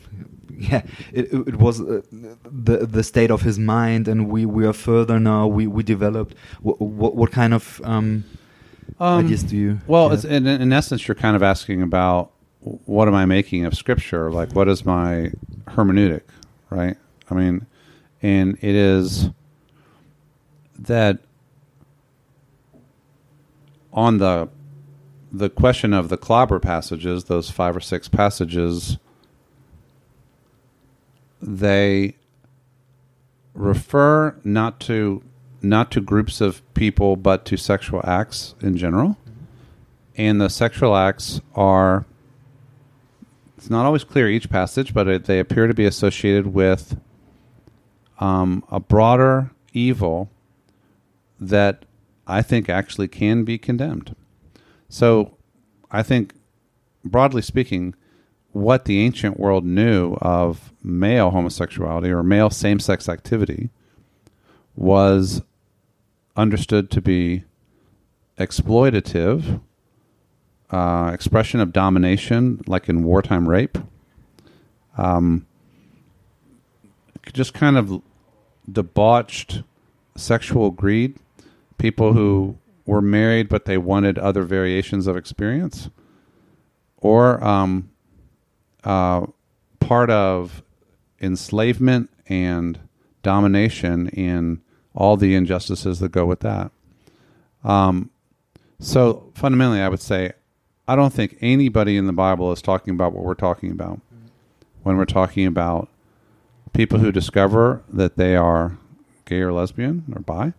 [0.62, 0.82] yeah,
[1.12, 2.02] it, it was uh,
[2.44, 5.46] the the state of his mind, and we, we are further now.
[5.46, 6.34] We we developed.
[6.60, 8.24] What what, what kind of um,
[9.00, 9.80] Um, ideas do you?
[9.86, 12.30] Well, it's, in, in essence, you're kind of asking about
[12.62, 14.30] what am I making of Scripture?
[14.30, 15.32] Like, what is my
[15.66, 16.22] hermeneutic,
[16.70, 16.96] right?
[17.30, 17.66] I mean,
[18.20, 19.30] and it is
[20.78, 21.18] that
[23.92, 24.48] on the
[25.32, 28.98] the question of the clobber passages, those five or six passages,
[31.40, 32.16] they
[33.54, 35.22] refer not to
[35.62, 39.16] not to groups of people, but to sexual acts in general.
[40.16, 42.04] And the sexual acts are,
[43.62, 46.98] it's not always clear each passage, but it, they appear to be associated with
[48.18, 50.32] um, a broader evil
[51.38, 51.84] that
[52.26, 54.16] I think actually can be condemned.
[54.88, 55.36] So
[55.92, 56.34] I think,
[57.04, 57.94] broadly speaking,
[58.50, 63.70] what the ancient world knew of male homosexuality or male same sex activity
[64.74, 65.40] was
[66.34, 67.44] understood to be
[68.36, 69.60] exploitative,
[70.72, 73.78] uh, expression of domination, like in wartime rape,
[74.96, 75.46] um,
[77.32, 78.02] just kind of
[78.70, 79.62] debauched
[80.16, 81.16] sexual greed,
[81.78, 82.56] people who
[82.86, 85.90] were married but they wanted other variations of experience,
[86.96, 87.90] or um,
[88.84, 89.26] uh,
[89.78, 90.62] part of
[91.20, 92.80] enslavement and
[93.22, 94.60] domination in
[94.94, 96.70] all the injustices that go with that.
[97.62, 98.10] Um,
[98.80, 100.32] so fundamentally, I would say
[100.92, 104.02] I don't think anybody in the Bible is talking about what we're talking about
[104.82, 105.88] when we're talking about
[106.74, 108.76] people who discover that they are
[109.24, 110.52] gay or lesbian or bi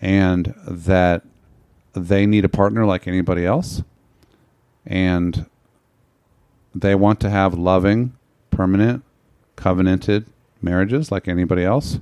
[0.00, 1.24] and that
[1.92, 3.82] they need a partner like anybody else
[4.86, 5.46] and
[6.72, 8.16] they want to have loving,
[8.52, 9.02] permanent,
[9.56, 10.26] covenanted
[10.62, 11.98] marriages like anybody else.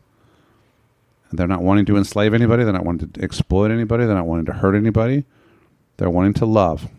[1.33, 2.65] They're not wanting to enslave anybody.
[2.65, 4.05] They're not wanting to exploit anybody.
[4.05, 5.25] They're not wanting to hurt anybody.
[5.97, 6.91] They're wanting to love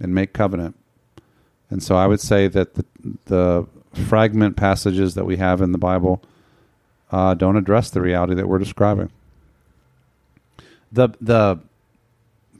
[0.00, 0.76] and make covenant.
[1.70, 2.84] And so I would say that the,
[3.26, 6.22] the fragment passages that we have in the Bible
[7.10, 9.10] uh, don't address the reality that we're describing.
[10.92, 11.60] The the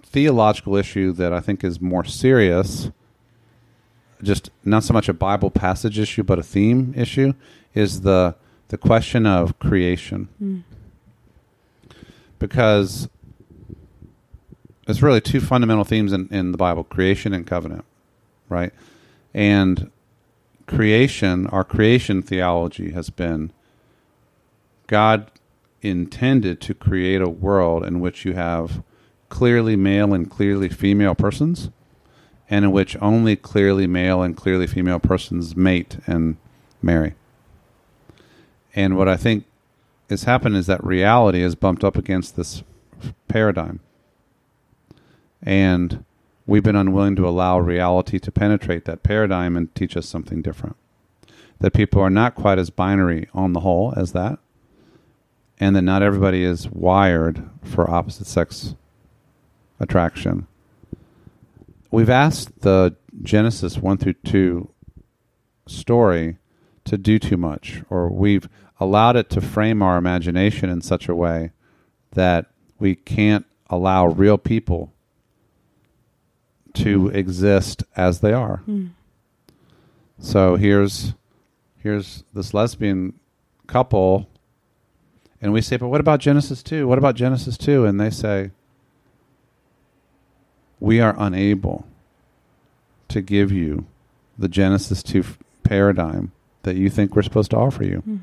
[0.02, 2.90] theological issue that I think is more serious,
[4.22, 7.34] just not so much a Bible passage issue, but a theme issue,
[7.74, 8.34] is the
[8.68, 10.28] the question of creation.
[10.42, 10.62] Mm.
[12.38, 13.08] Because
[14.86, 17.84] there's really two fundamental themes in, in the Bible creation and covenant,
[18.48, 18.72] right?
[19.34, 19.90] And
[20.66, 23.52] creation, our creation theology has been
[24.86, 25.30] God
[25.82, 28.82] intended to create a world in which you have
[29.28, 31.70] clearly male and clearly female persons,
[32.48, 36.36] and in which only clearly male and clearly female persons mate and
[36.80, 37.14] marry.
[38.74, 39.44] And what I think
[40.08, 42.62] has happened is that reality has bumped up against this
[43.26, 43.80] paradigm.
[45.42, 46.04] And
[46.46, 50.76] we've been unwilling to allow reality to penetrate that paradigm and teach us something different.
[51.60, 54.38] That people are not quite as binary on the whole as that,
[55.58, 58.74] and that not everybody is wired for opposite sex
[59.80, 60.46] attraction.
[61.90, 64.68] We've asked the Genesis 1 through 2
[65.66, 66.38] story
[66.84, 71.14] to do too much, or we've allowed it to frame our imagination in such a
[71.14, 71.52] way
[72.12, 72.46] that
[72.78, 74.92] we can't allow real people
[76.76, 78.62] to exist as they are.
[78.68, 78.90] Mm.
[80.18, 81.14] So here's
[81.78, 83.14] here's this lesbian
[83.66, 84.28] couple
[85.40, 86.86] and we say, "But what about Genesis 2?
[86.88, 88.50] What about Genesis 2?" And they say,
[90.80, 91.86] "We are unable
[93.08, 93.86] to give you
[94.38, 98.20] the Genesis 2 f- paradigm that you think we're supposed to offer you." Mm.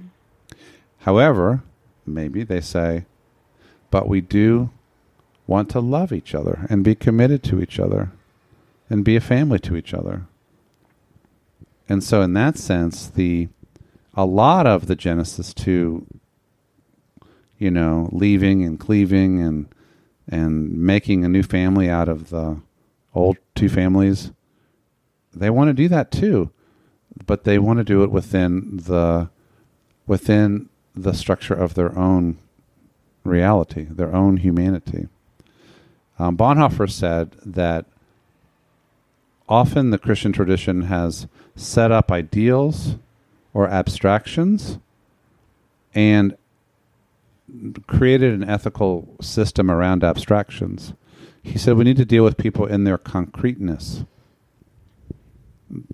[0.99, 1.63] However,
[2.05, 3.05] maybe they say,
[3.91, 4.71] "But we do
[5.45, 8.11] want to love each other and be committed to each other
[8.89, 10.27] and be a family to each other."
[11.89, 13.49] And so in that sense, the
[14.15, 16.05] a lot of the Genesis 2
[17.63, 19.73] you know, leaving and cleaving and
[20.27, 22.59] and making a new family out of the
[23.15, 24.31] old two families.
[25.33, 26.51] They want to do that too,
[27.25, 29.29] but they want to do it within the
[30.05, 32.37] within the structure of their own
[33.23, 35.07] reality, their own humanity.
[36.19, 37.85] Um, Bonhoeffer said that
[39.47, 42.95] often the Christian tradition has set up ideals
[43.53, 44.79] or abstractions
[45.93, 46.35] and
[47.87, 50.93] created an ethical system around abstractions.
[51.43, 54.05] He said we need to deal with people in their concreteness.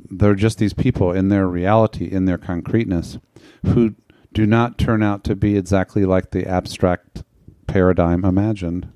[0.09, 3.17] They're just these people in their reality, in their concreteness,
[3.65, 3.95] who
[4.33, 7.23] do not turn out to be exactly like the abstract
[7.67, 8.87] paradigm imagined.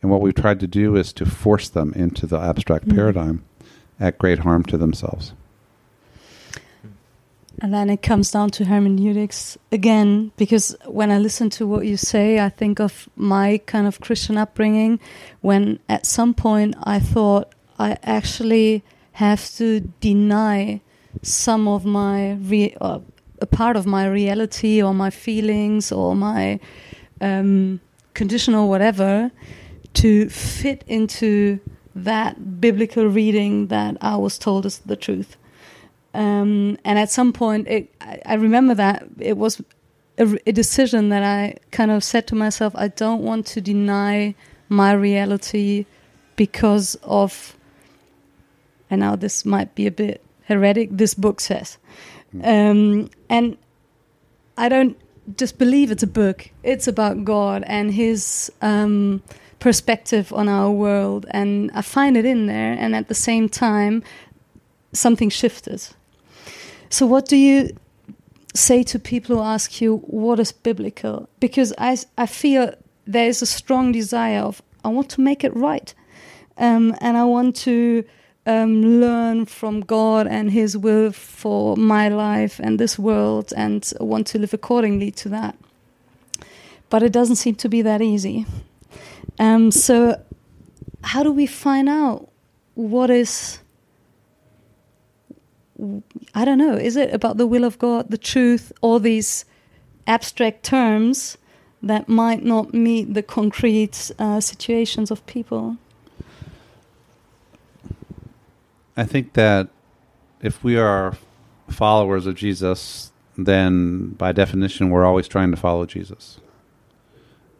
[0.00, 2.94] And what we've tried to do is to force them into the abstract Mhm.
[2.94, 3.42] paradigm
[4.00, 5.32] at great harm to themselves.
[7.60, 11.96] And then it comes down to hermeneutics again, because when I listen to what you
[11.96, 14.98] say, I think of my kind of Christian upbringing
[15.40, 20.80] when at some point I thought I actually have to deny
[21.22, 22.98] some of my, re- uh,
[23.40, 26.58] a part of my reality or my feelings or my
[27.20, 27.80] um,
[28.14, 29.30] condition or whatever
[29.94, 31.60] to fit into
[31.94, 35.36] that biblical reading that I was told is the truth.
[36.12, 39.60] Um, and at some point, it, I, I remember that it was
[40.18, 44.34] a, a decision that I kind of said to myself, I don't want to deny
[44.68, 45.86] my reality
[46.36, 47.56] because of,
[48.90, 51.78] and now this might be a bit heretic, this book says.
[52.42, 53.56] Um, and
[54.56, 54.96] I don't
[55.36, 59.22] just believe it's a book, it's about God and His um,
[59.64, 61.24] perspective on our world.
[61.30, 64.02] And I find it in there, and at the same time,
[64.92, 65.80] something shifted.
[66.90, 67.74] So, what do you
[68.54, 71.30] say to people who ask you what is biblical?
[71.40, 72.74] Because I, I feel
[73.06, 75.94] there is a strong desire of I want to make it right,
[76.58, 78.04] um, and I want to
[78.44, 84.26] um, learn from God and His will for my life and this world, and want
[84.26, 85.56] to live accordingly to that.
[86.90, 88.44] But it doesn't seem to be that easy.
[89.38, 90.20] Um, so,
[91.02, 92.28] how do we find out
[92.74, 93.60] what is
[96.34, 99.44] I don't know, is it about the will of God, the truth, all these
[100.06, 101.36] abstract terms
[101.82, 105.76] that might not meet the concrete uh, situations of people?
[108.96, 109.68] I think that
[110.40, 111.16] if we are
[111.68, 116.38] followers of Jesus, then by definition, we're always trying to follow Jesus.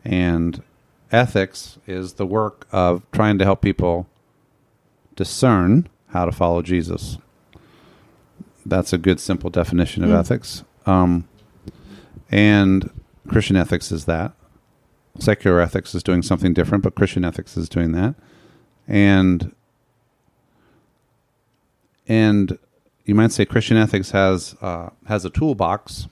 [0.04, 0.62] And
[1.14, 4.06] ethics is the work of trying to help people
[5.16, 7.18] discern how to follow Jesus.
[8.66, 10.18] That's a good, simple definition of Mm.
[10.18, 10.64] ethics.
[10.86, 11.24] Um,
[12.30, 12.90] And
[13.28, 14.32] Christian ethics is that.
[15.20, 18.14] Secular ethics is doing something different, but Christian ethics is doing that.
[18.88, 19.54] And
[22.08, 22.58] and
[23.04, 26.08] you might say Christian ethics has uh, has a toolbox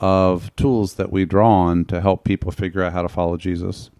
[0.00, 3.90] of tools that we draw on to help people figure out how to follow Jesus.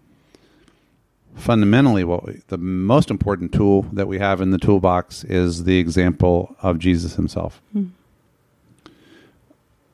[1.34, 5.78] Fundamentally, what we, the most important tool that we have in the toolbox is the
[5.78, 7.62] example of Jesus Himself.
[7.74, 7.90] Mm.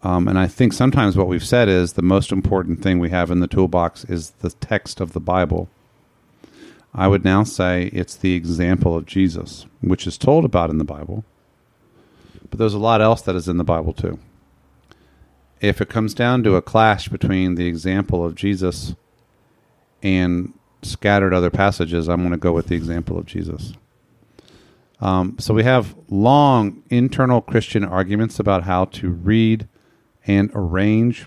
[0.02, 3.30] Um, and I think sometimes what we've said is the most important thing we have
[3.30, 5.68] in the toolbox is the text of the Bible.
[6.94, 10.84] I would now say it's the example of Jesus, which is told about in the
[10.84, 11.24] Bible.
[12.48, 14.18] But there's a lot else that is in the Bible too.
[15.60, 18.94] If it comes down to a clash between the example of Jesus
[20.02, 20.52] and
[20.88, 23.74] scattered other passages, I'm going to go with the example of Jesus.
[25.00, 29.68] Um, so we have long internal Christian arguments about how to read
[30.26, 31.26] and arrange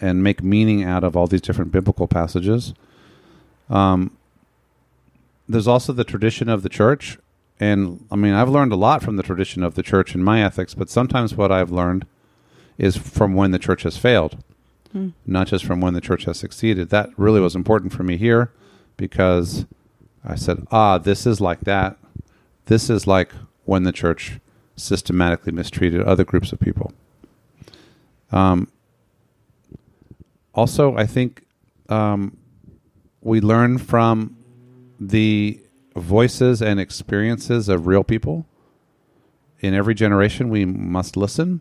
[0.00, 2.74] and make meaning out of all these different biblical passages.
[3.68, 4.16] Um,
[5.48, 7.18] there's also the tradition of the church.
[7.58, 10.42] And I mean, I've learned a lot from the tradition of the church in my
[10.42, 12.06] ethics, but sometimes what I've learned
[12.78, 14.42] is from when the church has failed,
[14.94, 15.12] Mm.
[15.24, 16.90] not just from when the church has succeeded.
[16.90, 18.50] That really was important for me here
[18.96, 19.64] because
[20.24, 21.96] I said, ah, this is like that.
[22.66, 23.30] This is like
[23.64, 24.40] when the church
[24.74, 26.92] systematically mistreated other groups of people.
[28.32, 28.68] Um,
[30.54, 31.44] also, I think
[31.88, 32.36] um,
[33.20, 34.36] we learn from
[34.98, 35.60] the
[35.96, 38.46] voices and experiences of real people.
[39.60, 41.60] In every generation, we must listen.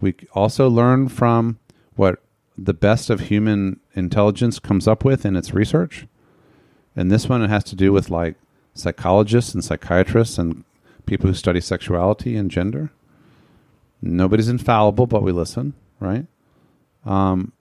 [0.00, 1.58] We also learn from
[1.94, 2.22] what
[2.62, 6.06] the best of human intelligence comes up with in its research.
[6.94, 8.34] And this one it has to do with like
[8.74, 10.64] psychologists and psychiatrists and
[11.06, 12.90] people who study sexuality and gender.
[14.02, 16.26] Nobody's infallible, but we listen, right?
[17.06, 17.52] Um,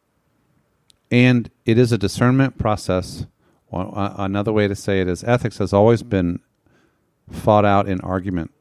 [1.10, 3.26] and it is a discernment process.
[3.72, 6.39] Another way to say it is ethics has always been
[7.32, 8.52] fought out in argument.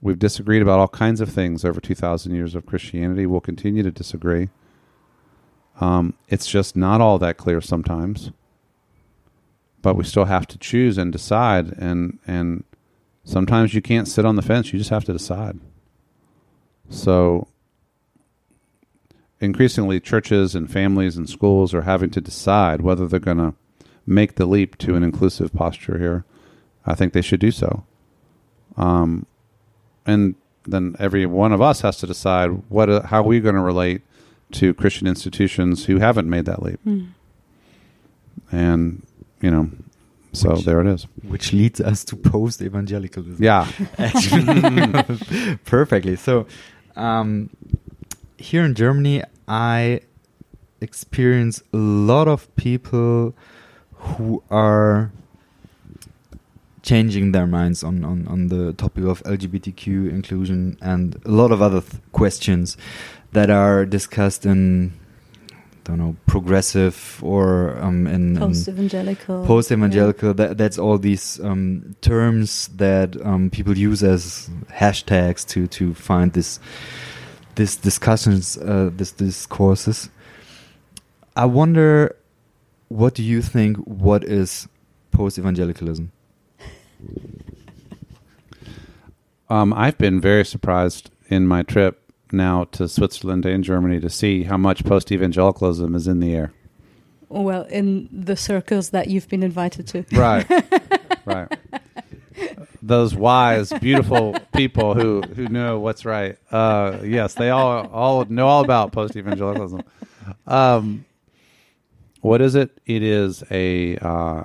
[0.00, 3.26] We've disagreed about all kinds of things over 2,000 years of Christianity.
[3.26, 4.48] We'll continue to disagree.
[5.82, 8.30] Um, it's just not all that clear sometimes.
[9.82, 11.72] But we still have to choose and decide.
[11.76, 12.62] And, and
[13.24, 15.58] sometimes you can't sit on the fence, you just have to decide.
[16.88, 17.48] So
[19.40, 23.54] increasingly, churches and families and schools are having to decide whether they're going to
[24.06, 26.24] make the leap to an inclusive posture here.
[26.86, 27.84] I think they should do so.
[28.76, 29.26] Um,
[30.06, 33.56] and then every one of us has to decide what uh, how are we going
[33.56, 34.02] to relate
[34.52, 36.80] to Christian institutions who haven't made that leap.
[36.86, 37.08] Mm.
[38.50, 39.02] And
[39.40, 39.70] you know,
[40.32, 41.06] so Which- there it is.
[41.28, 43.42] which leads us to post evangelicalism.
[43.42, 43.66] Yeah.
[43.98, 46.16] actually perfectly.
[46.16, 46.46] So,
[46.96, 47.50] um,
[48.38, 50.00] here in Germany, I
[50.80, 53.34] experience a lot of people
[53.94, 55.12] who are
[56.82, 61.62] changing their minds on, on, on the topic of LGBTQ inclusion and a lot of
[61.62, 62.76] other th- questions
[63.32, 64.92] that are discussed in,
[65.84, 69.44] don't know, progressive or um, in, in Post evangelical.
[69.46, 75.66] post evangelical that, that's all these um, terms that um, people use as hashtags to
[75.68, 76.60] to find this
[77.54, 80.10] this discussions uh, this discourses.
[81.34, 82.16] I wonder
[82.88, 84.68] what do you think what is
[85.10, 86.12] post evangelicalism
[89.52, 92.01] Um, I've been very surprised in my trip
[92.32, 96.52] now to Switzerland and Germany to see how much post evangelicalism is in the air.
[97.28, 100.04] Well, in the circles that you've been invited to.
[100.12, 100.46] Right.
[101.24, 101.48] right.
[102.82, 106.36] Those wise, beautiful people who, who know what's right.
[106.50, 109.82] Uh, yes, they all all know all about post evangelicalism.
[110.46, 111.04] Um,
[112.20, 112.76] what is it?
[112.86, 114.44] It is a uh,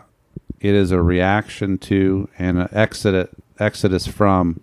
[0.60, 3.30] it is a reaction to and an exodus
[3.60, 4.62] exodus from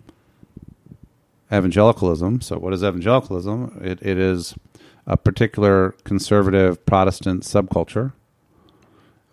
[1.51, 2.41] evangelicalism.
[2.41, 3.79] So, what is evangelicalism?
[3.83, 4.55] It, it is
[5.07, 8.13] a particular conservative Protestant subculture,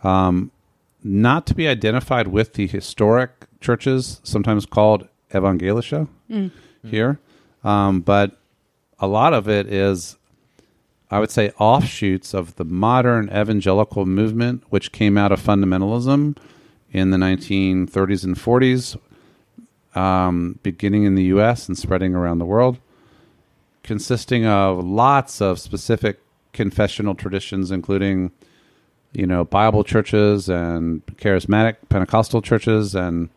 [0.04, 0.50] um,
[1.02, 6.50] not to be identified with the historic churches, sometimes called evangelische Mm.
[6.84, 7.18] here,
[7.64, 8.38] um, but
[8.98, 10.16] a lot of it is,
[11.10, 16.36] I would say, offshoots of the modern evangelical movement, which came out of fundamentalism
[16.92, 18.96] in the 1930s and 40s,
[19.94, 21.68] um, beginning in the U.S.
[21.68, 22.78] and spreading around the world,
[23.82, 26.20] consisting of lots of specific
[26.52, 28.30] confessional traditions, including,
[29.12, 33.28] you know, Bible churches and charismatic Pentecostal churches and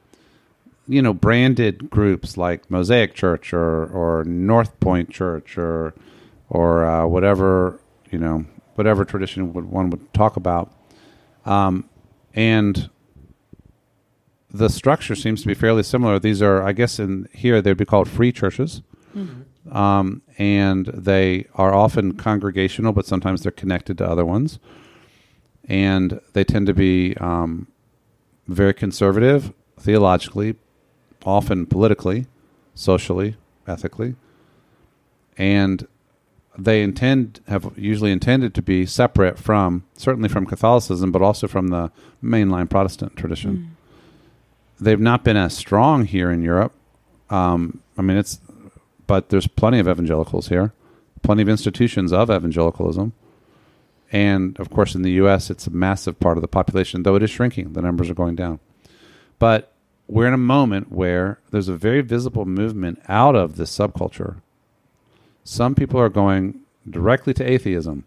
[0.88, 5.95] you know branded groups like Mosaic Church or or North Point Church or
[6.49, 7.80] or uh, whatever
[8.16, 8.45] you know,
[8.76, 10.72] whatever tradition would one would talk about,
[11.45, 11.89] um,
[12.34, 12.89] and
[14.58, 16.20] the structure seems to be fairly similar.
[16.20, 18.82] These are, I guess, in here they'd be called free churches,
[19.72, 24.60] um, and they are often congregational, but sometimes they're connected to other ones,
[25.68, 27.68] and they tend to be um,
[28.47, 30.56] very conservative theologically,
[31.26, 32.28] often politically,
[32.76, 33.36] socially,
[33.68, 34.16] ethically,
[35.38, 35.88] and
[36.58, 41.68] they intend have usually intended to be separate from certainly from Catholicism, but also from
[41.68, 41.91] the
[42.24, 43.74] mainline Protestant tradition.
[44.80, 46.73] They've not been as strong here in Europe.
[47.30, 48.39] Um, I mean, it's
[49.07, 50.73] but there's plenty of evangelicals here,
[51.21, 53.13] plenty of institutions of evangelicalism,
[54.11, 55.49] and of course in the U.S.
[55.49, 57.73] it's a massive part of the population, though it is shrinking.
[57.73, 58.59] The numbers are going down,
[59.39, 59.71] but
[60.07, 64.38] we're in a moment where there's a very visible movement out of this subculture
[65.45, 66.59] some people are going
[66.89, 68.03] directly to atheism.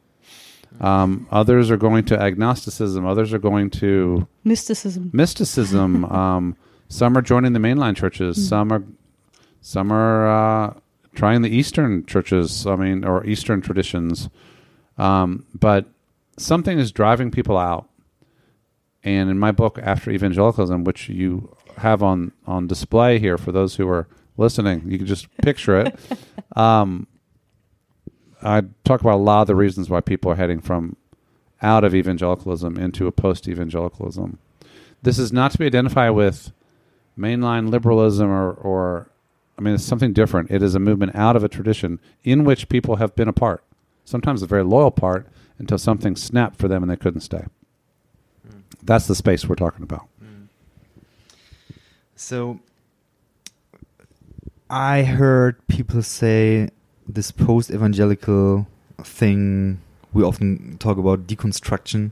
[0.81, 3.05] Um, others are going to agnosticism.
[3.07, 5.11] Others are going to Mysticism.
[5.12, 6.05] mysticism.
[6.12, 6.57] um,
[6.89, 8.49] some are joining the mainline churches.
[8.49, 8.83] Some are
[9.61, 10.29] some are
[10.69, 10.75] uh,
[11.14, 12.66] trying the Eastern churches.
[12.66, 14.29] I mean, or Eastern traditions.
[14.97, 15.87] Um, but
[16.39, 17.89] something is driving people out.
[19.05, 23.77] And in my book, After Evangelicalism, which you have on on display here for those
[23.77, 25.99] who are listening, you can just picture it.
[28.43, 30.97] I talk about a lot of the reasons why people are heading from
[31.61, 34.39] out of evangelicalism into a post evangelicalism.
[35.03, 36.53] This is not to be identified with
[37.18, 39.11] mainline liberalism or, or,
[39.59, 40.51] I mean, it's something different.
[40.51, 43.64] It is a movement out of a tradition in which people have been a part,
[44.05, 45.26] sometimes a very loyal part,
[45.59, 47.45] until something snapped for them and they couldn't stay.
[48.49, 48.61] Hmm.
[48.82, 50.07] That's the space we're talking about.
[50.20, 50.45] Hmm.
[52.14, 52.61] So
[54.70, 56.70] I heard people say
[57.09, 58.67] this post evangelical
[59.03, 59.81] thing
[60.13, 62.11] we often talk about deconstruction.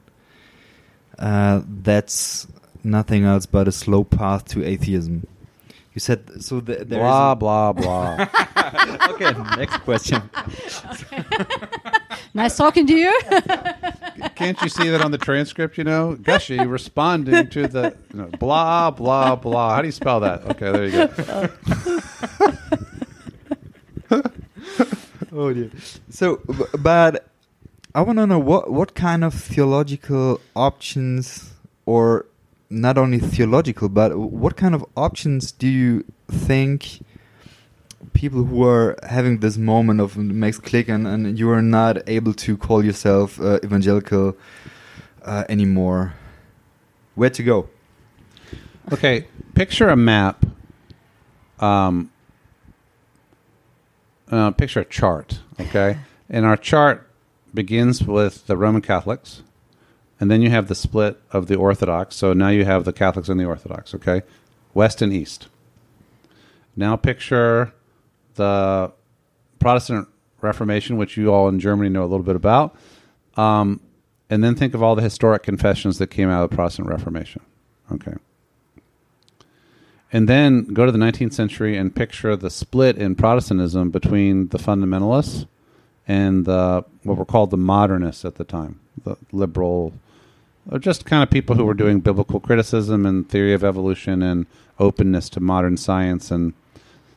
[1.18, 2.46] Uh, that's
[2.84, 5.26] nothing else but a slow path to atheism.
[5.94, 6.60] You said so.
[6.60, 8.26] The, there is Blah, a- blah, blah.
[9.10, 10.22] okay, next question.
[12.34, 13.18] Nice talking to you.
[14.34, 15.78] Can't you see that on the transcript?
[15.78, 19.74] You know, Gushee responding to the you know, blah blah blah.
[19.74, 20.44] How do you spell that?
[20.50, 21.08] Okay, there you
[24.10, 24.28] go.
[25.36, 25.70] Oh dear.
[26.10, 26.40] So,
[26.78, 27.28] but
[27.94, 31.52] I want to know what what kind of theological options,
[31.84, 32.26] or
[32.68, 37.04] not only theological, but what kind of options do you think
[38.12, 42.32] people who are having this moment of makes click and, and you are not able
[42.32, 44.36] to call yourself uh, evangelical
[45.22, 46.14] uh, anymore?
[47.14, 47.68] Where to go?
[48.92, 50.44] Okay, picture a map.
[51.58, 52.10] Um,
[54.30, 55.40] uh, picture a chart.
[55.60, 55.98] Okay,
[56.30, 57.08] and our chart
[57.54, 59.42] begins with the Roman Catholics,
[60.20, 62.16] and then you have the split of the Orthodox.
[62.16, 63.94] So now you have the Catholics and the Orthodox.
[63.94, 64.22] Okay,
[64.74, 65.48] West and East.
[66.76, 67.72] Now picture
[68.34, 68.92] the
[69.58, 70.08] Protestant
[70.40, 72.76] Reformation, which you all in Germany know a little bit about,
[73.36, 73.80] um,
[74.28, 77.42] and then think of all the historic confessions that came out of the Protestant Reformation.
[77.92, 78.14] Okay.
[80.12, 84.58] And then go to the 19th century and picture the split in Protestantism between the
[84.58, 85.46] fundamentalists
[86.06, 89.92] and the what were called the modernists at the time, the liberal,
[90.70, 94.46] or just kind of people who were doing biblical criticism and theory of evolution and
[94.78, 96.30] openness to modern science.
[96.30, 96.52] And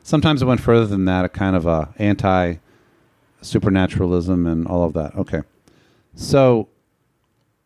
[0.04, 2.56] sometimes it went further than that, a kind of a anti
[3.42, 5.16] supernaturalism and all of that.
[5.16, 5.42] Okay.
[6.16, 6.68] So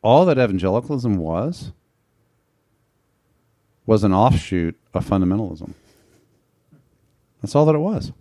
[0.02, 1.72] all that evangelicalism was
[3.86, 5.74] was an offshoot of fundamentalism.
[7.42, 8.12] That's all that it was.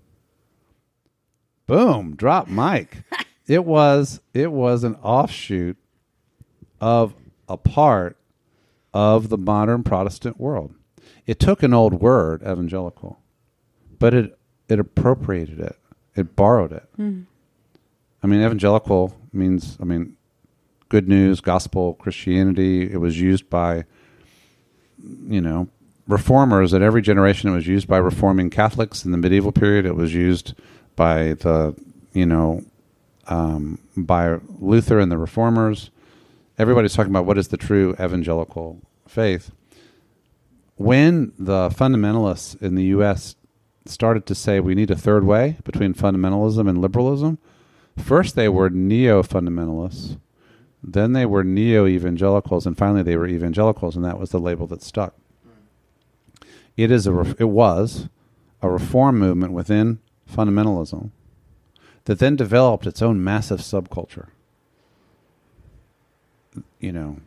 [1.67, 3.05] Boom, drop mic.
[3.47, 5.77] it was it was an offshoot
[6.81, 7.15] of
[7.49, 8.17] a part
[8.93, 10.75] of the modern Protestant world.
[11.27, 13.21] It took an old word, evangelical,
[13.99, 14.39] but it
[14.69, 15.77] it appropriated it.
[16.17, 16.89] It borrowed it.
[16.97, 17.23] Hmm.
[18.23, 20.17] I mean, evangelical means I mean
[20.89, 22.91] good news, gospel, Christianity.
[22.93, 23.85] It was used by
[25.27, 25.69] you know,
[26.07, 27.51] reformers at every generation.
[27.51, 29.87] It was used by reforming Catholics in the medieval period.
[29.87, 30.55] It was used
[30.97, 31.75] by the,
[32.13, 32.65] you know,
[33.29, 35.91] um, by Luther and the reformers.
[36.59, 39.53] Everybody's talking about what is the true evangelical faith.
[40.77, 43.37] When the fundamentalists in the U.S.
[43.87, 47.39] started to say we need a third way between fundamentalism and liberalism,
[47.97, 50.19] first they were neo fundamentalists.
[50.83, 54.67] Then they were neo evangelicals, and finally they were evangelicals, and that was the label
[54.69, 55.15] that stuck.
[56.77, 58.09] It is a it was
[58.61, 61.11] a reform movement within fundamentalism
[62.05, 64.29] that then developed its own massive subculture.
[66.81, 67.19] You know,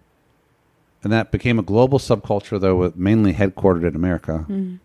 [1.04, 4.46] and that became a global subculture, though, mainly headquartered in America.
[4.50, 4.80] Mm.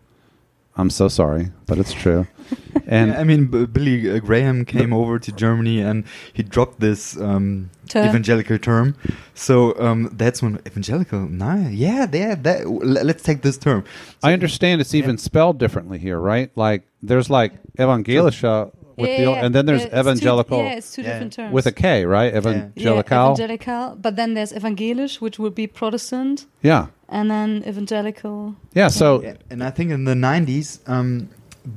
[0.77, 2.27] I'm so sorry, but it's true.
[2.87, 6.79] and Yeah, I mean, B- Billy uh, Graham came over to Germany and he dropped
[6.79, 8.07] this um, Term.
[8.07, 8.95] evangelical term.
[9.35, 11.19] So um, that's when evangelical.
[11.27, 12.35] Nah, yeah, yeah.
[12.35, 13.83] That let's take this term.
[14.23, 16.49] I understand it's even spelled differently here, right?
[16.55, 20.57] Like there's like evangelische with Yeah, the, yeah, and then there's yeah, it's two- evangelical
[20.63, 21.07] yeah, it's two Yeah.
[21.09, 21.53] different terms.
[21.53, 22.31] with a K, right?
[22.31, 23.25] yeah, Evangelical.
[23.33, 26.87] evangelical, but then there's evangelisch, which would be Protestant, yeah.
[27.09, 28.55] and then evangelical.
[28.73, 31.29] Yeah, so Yeah, and I think in the '90s, um,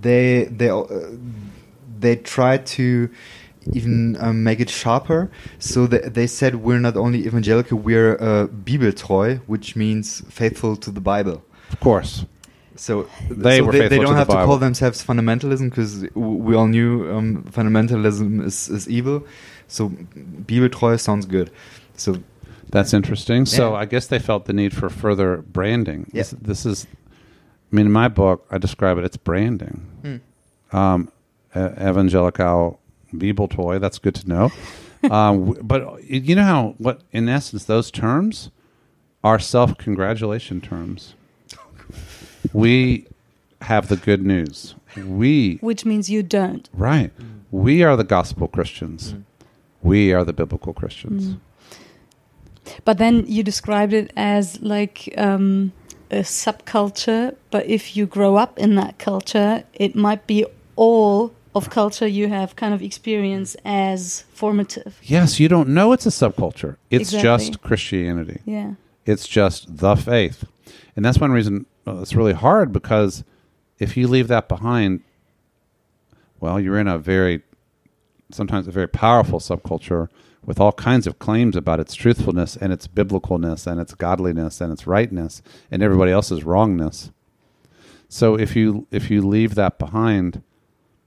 [0.06, 0.84] they they uh,
[2.00, 3.08] they tried to
[3.72, 5.30] even um, make it sharper.
[5.58, 10.90] So they, they said we're not only evangelical, we're uh, Bibeltreu, which means faithful to
[10.90, 11.42] the Bible.
[11.72, 12.26] of course.
[12.76, 16.06] So They so were they, they don't to the have to call themselves fundamentalism because
[16.14, 19.24] we all knew um, fundamentalism is, is evil.
[19.68, 21.50] So Bibeltreu sounds good.
[21.96, 22.16] So
[22.70, 23.46] That's interesting.
[23.46, 23.78] So Yeah.
[23.78, 26.10] I guess they felt the need for further branding.
[26.12, 26.38] This, Yeah.
[26.42, 26.86] this is,
[27.72, 29.04] I mean, in my book, I describe it.
[29.04, 29.80] It's branding.
[30.02, 30.76] Hmm.
[30.76, 31.12] Um,
[31.56, 32.80] evangelical
[33.12, 33.78] Bible toy.
[33.78, 34.52] That's good to know.
[35.10, 38.50] um, but you know how what in essence those terms
[39.22, 41.14] are self congratulation terms.
[42.54, 43.06] We
[43.60, 44.74] have the good news.
[44.96, 46.68] We Which means you don't.
[46.72, 47.10] right.
[47.50, 49.14] We are the gospel Christians.
[49.82, 51.28] We are the biblical Christians.
[51.28, 51.40] Mm.
[52.84, 55.72] But then you described it as like um,
[56.10, 57.36] a subculture.
[57.50, 60.46] But if you grow up in that culture, it might be
[60.76, 64.98] all of culture you have kind of experienced as formative.
[65.02, 66.76] Yes, you don't know it's a subculture.
[66.90, 67.22] It's Exactly.
[67.22, 68.40] just Christianity.
[68.44, 68.72] Yeah.
[69.06, 70.44] It's just the faith.
[70.96, 73.24] And that's one reason uh, it's really hard because
[73.78, 75.02] if you leave that behind,
[76.40, 77.42] well, you're in a very,
[78.30, 80.08] sometimes a very powerful subculture
[80.44, 84.72] with all kinds of claims about its truthfulness and its biblicalness and its godliness and
[84.72, 87.10] its rightness and everybody else's wrongness.
[88.08, 90.42] So if you if you leave that behind,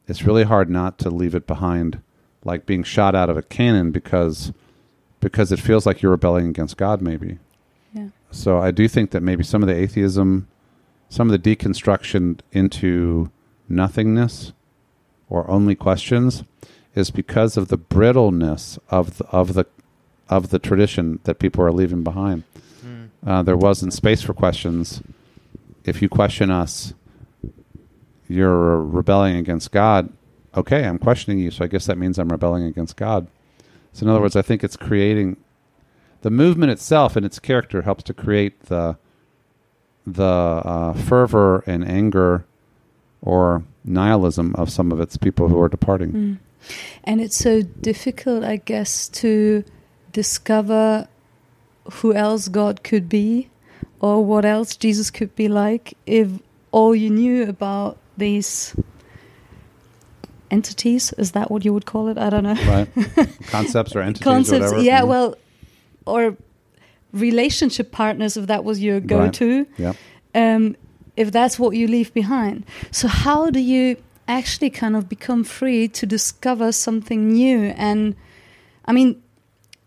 [0.07, 2.01] it's really hard not to leave it behind
[2.43, 4.51] like being shot out of a cannon because
[5.19, 7.39] because it feels like you're rebelling against God maybe.
[7.93, 8.09] Yeah.
[8.31, 10.47] So I do think that maybe some of the atheism,
[11.09, 13.31] some of the deconstruction into
[13.69, 14.53] nothingness
[15.29, 16.43] or only questions
[16.95, 19.65] is because of the brittleness of the, of the
[20.29, 22.43] of the tradition that people are leaving behind.
[23.25, 25.01] Uh, there wasn't space for questions.
[25.85, 26.93] If you question us,
[28.27, 30.11] you're rebelling against God.
[30.55, 33.27] Okay, I'm questioning you, so I guess that means I'm rebelling against God.
[33.93, 35.37] So, in other words, I think it's creating
[36.21, 38.97] the movement itself and its character helps to create the
[40.09, 42.45] the uh, fervor and anger
[43.21, 46.11] or nihilism of some of its people who are departing.
[46.13, 46.37] Mm.
[47.03, 49.63] And it's so difficult, I guess, to
[50.13, 51.07] discover
[51.93, 53.49] who else God could be
[53.99, 56.29] or what else Jesus could be like if
[56.71, 58.75] all you knew about these
[60.49, 62.17] entities is that what you would call it?
[62.17, 62.53] I don't know.
[62.53, 62.87] Right?
[63.47, 64.81] Concepts or entities or Concepts, whatever.
[64.81, 65.07] yeah, Mhm.
[65.07, 65.35] well,
[66.05, 66.37] or
[67.13, 69.93] relationship partners if that was your go to Yeah.
[70.35, 70.75] um,
[71.15, 72.63] if that's what you leave behind.
[72.91, 73.97] So, how do you
[74.27, 77.73] actually kind of become free to discover something new?
[77.77, 78.15] And
[78.85, 79.21] I mean,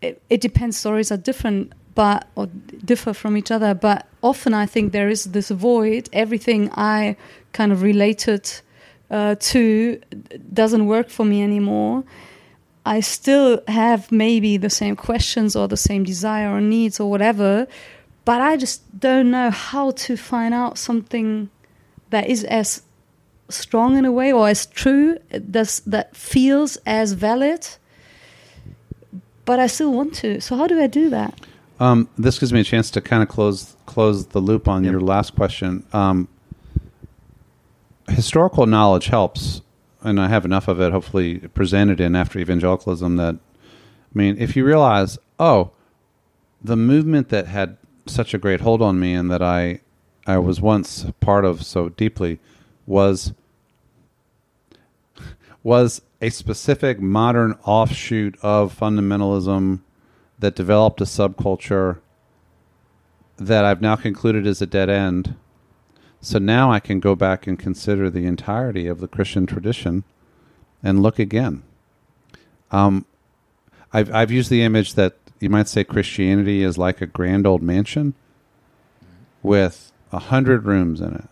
[0.01, 0.77] it, it depends.
[0.77, 2.47] Stories are different, but or
[2.83, 3.73] differ from each other.
[3.73, 6.09] But often, I think there is this void.
[6.11, 7.15] Everything I
[7.53, 8.49] kind of related
[9.09, 9.99] uh, to
[10.53, 12.03] doesn't work for me anymore.
[12.85, 17.67] I still have maybe the same questions or the same desire or needs or whatever,
[18.25, 21.49] but I just don't know how to find out something
[22.09, 22.81] that is as
[23.49, 25.17] strong in a way or as true
[25.51, 27.67] does that feels as valid
[29.43, 31.37] but I still want to so how do I do that
[31.79, 34.91] Um, this gives me a chance to kind of close close the loop on Yep.
[34.91, 35.83] your last question.
[35.91, 36.29] Um,
[38.07, 39.61] historical knowledge helps,
[40.01, 40.91] and I have enough of it.
[40.91, 43.15] Hopefully, presented in after evangelicalism.
[43.17, 45.71] That I mean, if you realize, oh,
[46.63, 49.81] the movement that had such a great hold on me, and that I
[50.25, 52.39] I was once part of so deeply,
[52.85, 53.33] was
[55.63, 59.81] was a specific modern offshoot of fundamentalism
[60.39, 61.99] that developed a subculture
[63.37, 65.35] that I've now concluded is a dead end.
[66.21, 70.03] So now I can go back and consider the entirety of the Christian tradition
[70.83, 71.63] and look again.
[72.69, 73.05] Um,
[73.91, 77.63] I've I've used the image that you might say Christianity is like a grand old
[77.63, 78.13] mansion
[79.41, 81.27] with a hundred rooms in it.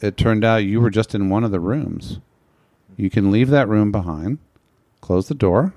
[0.00, 2.18] It turned out you were just in one of the rooms.
[2.96, 4.38] You can leave that room behind,
[5.00, 5.72] close the door,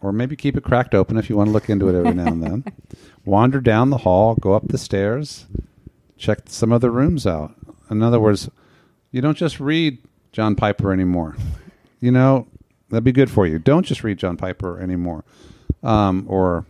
[0.00, 2.26] or maybe keep it cracked open if you want to look into it every now
[2.26, 2.64] and then.
[3.24, 5.46] Wander down the hall, go up the stairs,
[6.16, 7.54] check some other rooms out.
[7.90, 8.50] In other words,
[9.12, 9.98] you don't just read
[10.32, 11.36] John Piper anymore.
[12.00, 12.46] You know,
[12.90, 13.58] that'd be good for you.
[13.58, 15.24] Don't just read John Piper anymore.
[15.82, 16.66] Um, or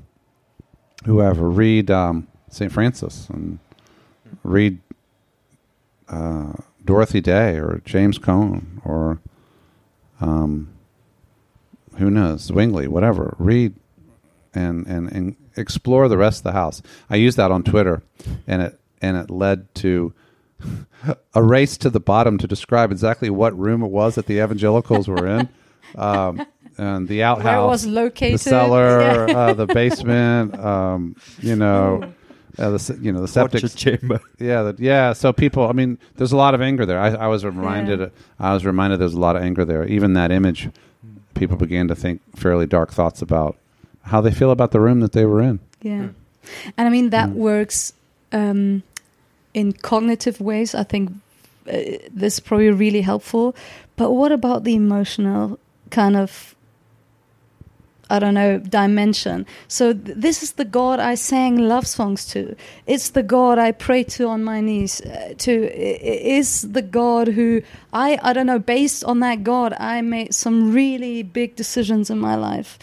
[1.05, 1.49] whoever.
[1.49, 2.71] Read um, St.
[2.71, 3.59] Francis and
[4.43, 4.79] read
[6.09, 6.53] uh,
[6.85, 9.21] Dorothy Day or James Cone or
[10.21, 10.69] um,
[11.99, 13.35] who knows, Zwingli, whatever.
[13.39, 13.75] Read
[14.55, 16.83] and, and, and explore the rest of the house.
[17.11, 18.03] I use that on Twitter,
[18.47, 20.13] and it and it led to
[21.35, 25.09] a race to the bottom to describe exactly what room it was that the evangelicals
[25.09, 25.49] were in.
[25.95, 26.45] Um,
[26.79, 28.35] and the outhouse, Where it was located.
[28.35, 29.37] the cellar, Yeah.
[29.39, 32.13] uh, the basement, um, you know,
[32.59, 34.21] uh, the you know the septic Torture chamber.
[34.39, 35.13] yeah, that, yeah.
[35.15, 36.99] So people, I mean, there's a lot of anger there.
[37.01, 38.09] I, I was reminded, Yeah.
[38.41, 39.85] I was reminded there's a lot of anger there.
[39.87, 40.69] Even that image,
[41.35, 43.57] people began to think fairly dark thoughts about
[44.03, 45.61] how they feel about the room that they were in.
[45.83, 46.09] Yeah.
[46.77, 47.35] And I mean, that Mm.
[47.35, 47.93] works
[48.37, 48.83] um,
[49.55, 50.75] in cognitive ways.
[50.75, 51.11] I think
[51.69, 53.55] uh, this is probably really helpful.
[53.97, 55.59] But what about the emotional
[55.91, 56.55] kind of,
[58.11, 59.47] I don't know, dimension?
[59.69, 62.55] So th- this is the God I sang love songs to.
[62.87, 65.01] It's the God I pray to on my knees.
[65.01, 67.63] Uh, to is the God who
[67.93, 68.59] I I don't know.
[68.59, 72.79] Based on that God, I made some really big decisions in my life.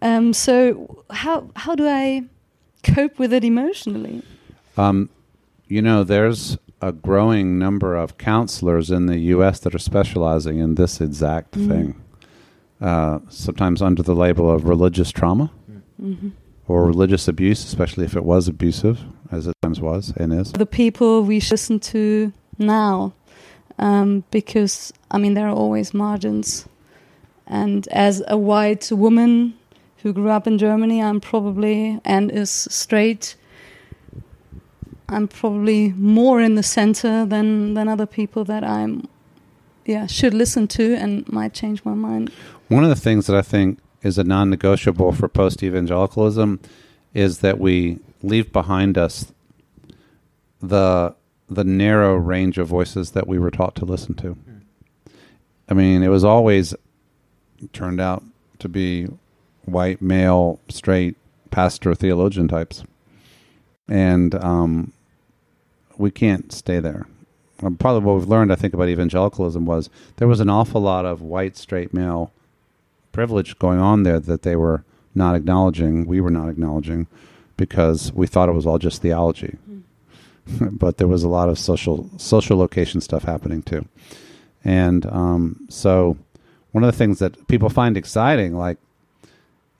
[0.00, 2.24] Um, so how how do I
[2.82, 4.22] cope with it emotionally?
[4.76, 5.08] Um,
[5.68, 9.60] you know, there's a growing number of counselors in the U.S.
[9.60, 11.68] that are specializing in this exact Mm.
[11.68, 12.00] thing.
[12.80, 15.50] Uh, sometimes under the label of religious trauma
[15.98, 16.28] hmm
[16.66, 18.98] or religious abuse, especially if it was abusive,
[19.30, 20.50] as it times was and is.
[20.52, 23.12] The people we should listen to now,
[23.78, 26.66] um, because I mean there are always margins,
[27.46, 29.54] and as a white woman
[29.98, 33.36] who grew up in Germany, I'm probably and is straight.
[35.14, 39.08] I'm probably more in the center than than other people that I'm,
[39.84, 42.32] yeah, should listen to and might change my mind.
[42.68, 46.60] One of the things that I think is a non negotiable for post evangelicalism
[47.14, 49.32] is that we leave behind us
[50.60, 51.14] the
[51.48, 54.36] the narrow range of voices that we were taught to listen to.
[55.68, 56.74] I mean, it was always
[57.72, 58.22] turned out
[58.58, 59.08] to be
[59.64, 61.16] white, male, straight,
[61.50, 62.82] pastor, theologian types.
[63.88, 64.92] And um,
[65.98, 67.06] we can't stay there.
[67.62, 70.80] Um, Part of what we've learned, I think, about evangelicalism was there was an awful
[70.80, 72.32] lot of white, straight male
[73.12, 74.84] privilege going on there that they were
[75.14, 77.06] not acknowledging, we were not acknowledging,
[77.56, 79.56] because we thought it was all just theology.
[80.60, 83.86] but there was a lot of social social location stuff happening too.
[84.64, 86.16] And um, so
[86.72, 88.78] one of the things that people find exciting, like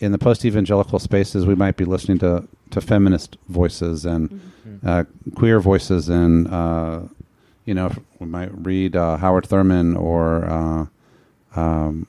[0.00, 4.40] in the post evangelical spaces, we might be listening to, to feminist voices and
[4.84, 5.04] uh,
[5.36, 7.00] queer voices, and uh,
[7.64, 10.86] you know, we might read uh, Howard Thurman or uh,
[11.60, 12.06] um,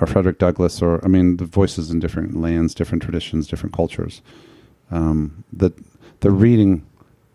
[0.00, 4.22] or Frederick Douglass, or I mean, the voices in different lands, different traditions, different cultures.
[4.90, 5.70] Um, the
[6.20, 6.84] the reading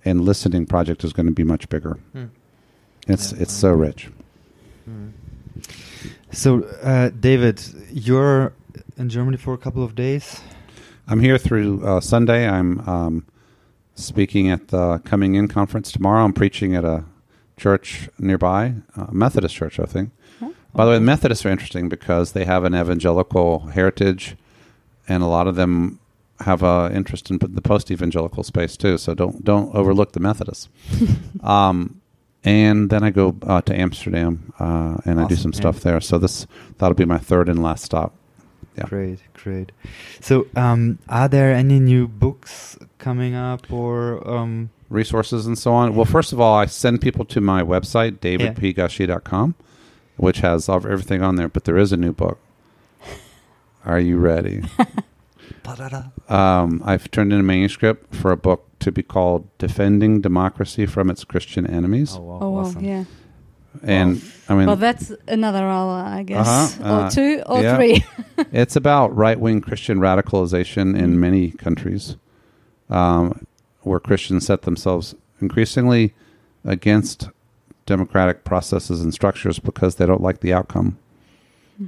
[0.03, 1.93] and listening project is going to be much bigger.
[2.13, 2.25] Hmm.
[3.07, 3.41] It's Yeah.
[3.43, 4.09] it's so rich.
[6.31, 7.61] So, uh, David,
[7.91, 8.53] you're
[8.97, 10.41] in Germany for a couple of days.
[11.07, 12.47] I'm here through uh, Sunday.
[12.47, 13.25] I'm um,
[13.95, 16.23] speaking at the Coming In conference tomorrow.
[16.23, 17.05] I'm preaching at a
[17.57, 20.11] church nearby, a Methodist church, I think.
[20.39, 20.51] Huh?
[20.73, 24.35] By the way, the Methodists are interesting because they have an evangelical heritage,
[25.07, 25.99] and a lot of them
[26.39, 28.97] have an interest in the post-evangelical space too.
[28.97, 30.69] So don't don't overlook the Methodists.
[31.43, 32.01] um,
[32.43, 36.01] and then I go uh, to Amsterdam uh, and I do some stuff there.
[36.01, 36.47] So this
[36.79, 38.15] that'll be my third and last stop.
[38.77, 38.85] Yeah.
[38.85, 39.71] Great, great.
[40.21, 45.95] So, um, are there any new books coming up, or um, resources and so on.
[45.95, 49.55] Well, first of all, I send people to my website, davidpgushee.com,
[50.17, 52.37] which has all- everything on there, but there is a new book.
[53.85, 54.61] Are you ready?
[56.29, 61.09] um, I've turned in a manuscript for a book to be called Defending Democracy from
[61.09, 62.13] Its Christian Enemies.
[62.13, 62.83] wow, Oh, well, awesome.
[62.83, 63.03] yeah.
[63.83, 67.75] And I mean, well, that's another hour, I guess, Uh-huh, uh, or two, or yeah.
[67.77, 68.05] three.
[68.51, 72.17] it's about right wing Christian radicalization in many countries
[72.89, 73.45] um,
[73.81, 76.13] where Christians set themselves increasingly
[76.65, 77.29] against
[77.85, 80.97] democratic processes and structures because they don't like the outcome.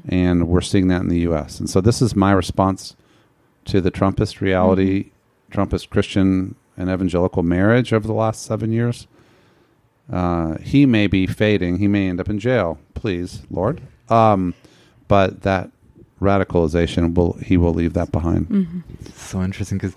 [0.09, 1.59] And we're seeing that in the U.S.
[1.59, 2.95] And so this is my response
[3.65, 5.11] to the Trumpist reality,
[5.51, 9.05] Trumpist Christian and evangelical marriage over the last seven years.
[10.11, 11.77] Uh, he may be fading.
[11.77, 12.77] He may end up in jail.
[12.93, 13.81] Please, Lord.
[14.09, 14.53] Um,
[15.07, 15.69] but that
[16.21, 18.47] radicalization will he will leave that behind.
[18.47, 18.79] hmm
[19.15, 19.95] so interesting because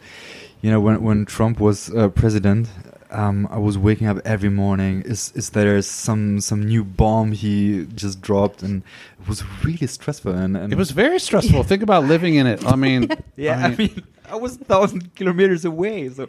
[0.63, 2.69] you know when when Trump was uh, president,
[3.11, 5.03] um, I was waking up every morning.
[5.03, 8.83] Is is there some some new bomb he just dropped, and
[9.21, 10.33] it was really stressful.
[10.33, 11.63] And, and It was very stressful.
[11.65, 12.65] Think about living in it.
[12.65, 13.67] I mean, yeah.
[13.67, 16.29] I mean, I was thousand kilometers away, so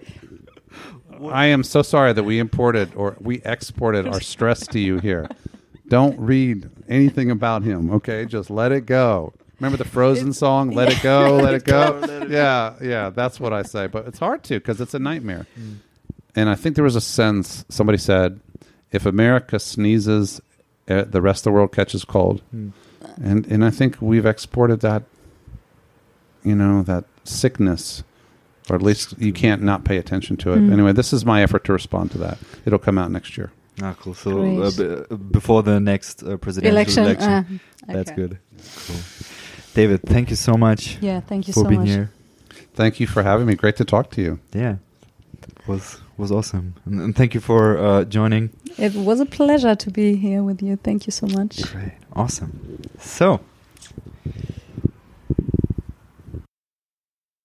[1.32, 5.28] I am so sorry that we imported or we exported our stress to you here.
[5.88, 8.26] Don't read anything about him, okay?
[8.26, 9.34] Just let it go.
[9.60, 12.28] Remember the Frozen song, Let It Go, Let It Go?
[12.30, 13.88] Yeah, yeah, that's what I say.
[13.88, 15.48] But it's hard to because it's a nightmare.
[16.36, 18.40] And I think there was a sense, somebody said,
[18.92, 20.42] if America sneezes,
[20.88, 22.42] uh, the rest of the world catches cold.
[22.56, 22.74] Mm.
[23.22, 25.04] And, and I think we've exported that,
[26.44, 28.04] you know, that sickness
[28.70, 30.58] or at least you can't not pay attention to it.
[30.60, 30.74] Mm.
[30.74, 32.38] Anyway, this is my effort to respond to that.
[32.66, 33.52] It'll come out next year.
[33.82, 34.14] Ah, cool.
[34.16, 37.04] So uh, b- before the next uh, presidential Election.
[37.04, 38.40] election, uh, that's good.
[38.88, 38.96] Cool.
[39.76, 41.90] David, thank you so much Yeah, thank you for so being much.
[41.90, 42.10] here.
[42.74, 43.56] Thank you for having me.
[43.56, 44.40] Great to talk to you.
[44.54, 44.78] Yeah,
[45.68, 48.50] was was awesome, and, and thank you for uh, joining.
[48.80, 50.76] It was a pleasure to be here with you.
[50.78, 51.62] Thank you so much.
[51.72, 52.80] Great, awesome.
[53.00, 53.40] So,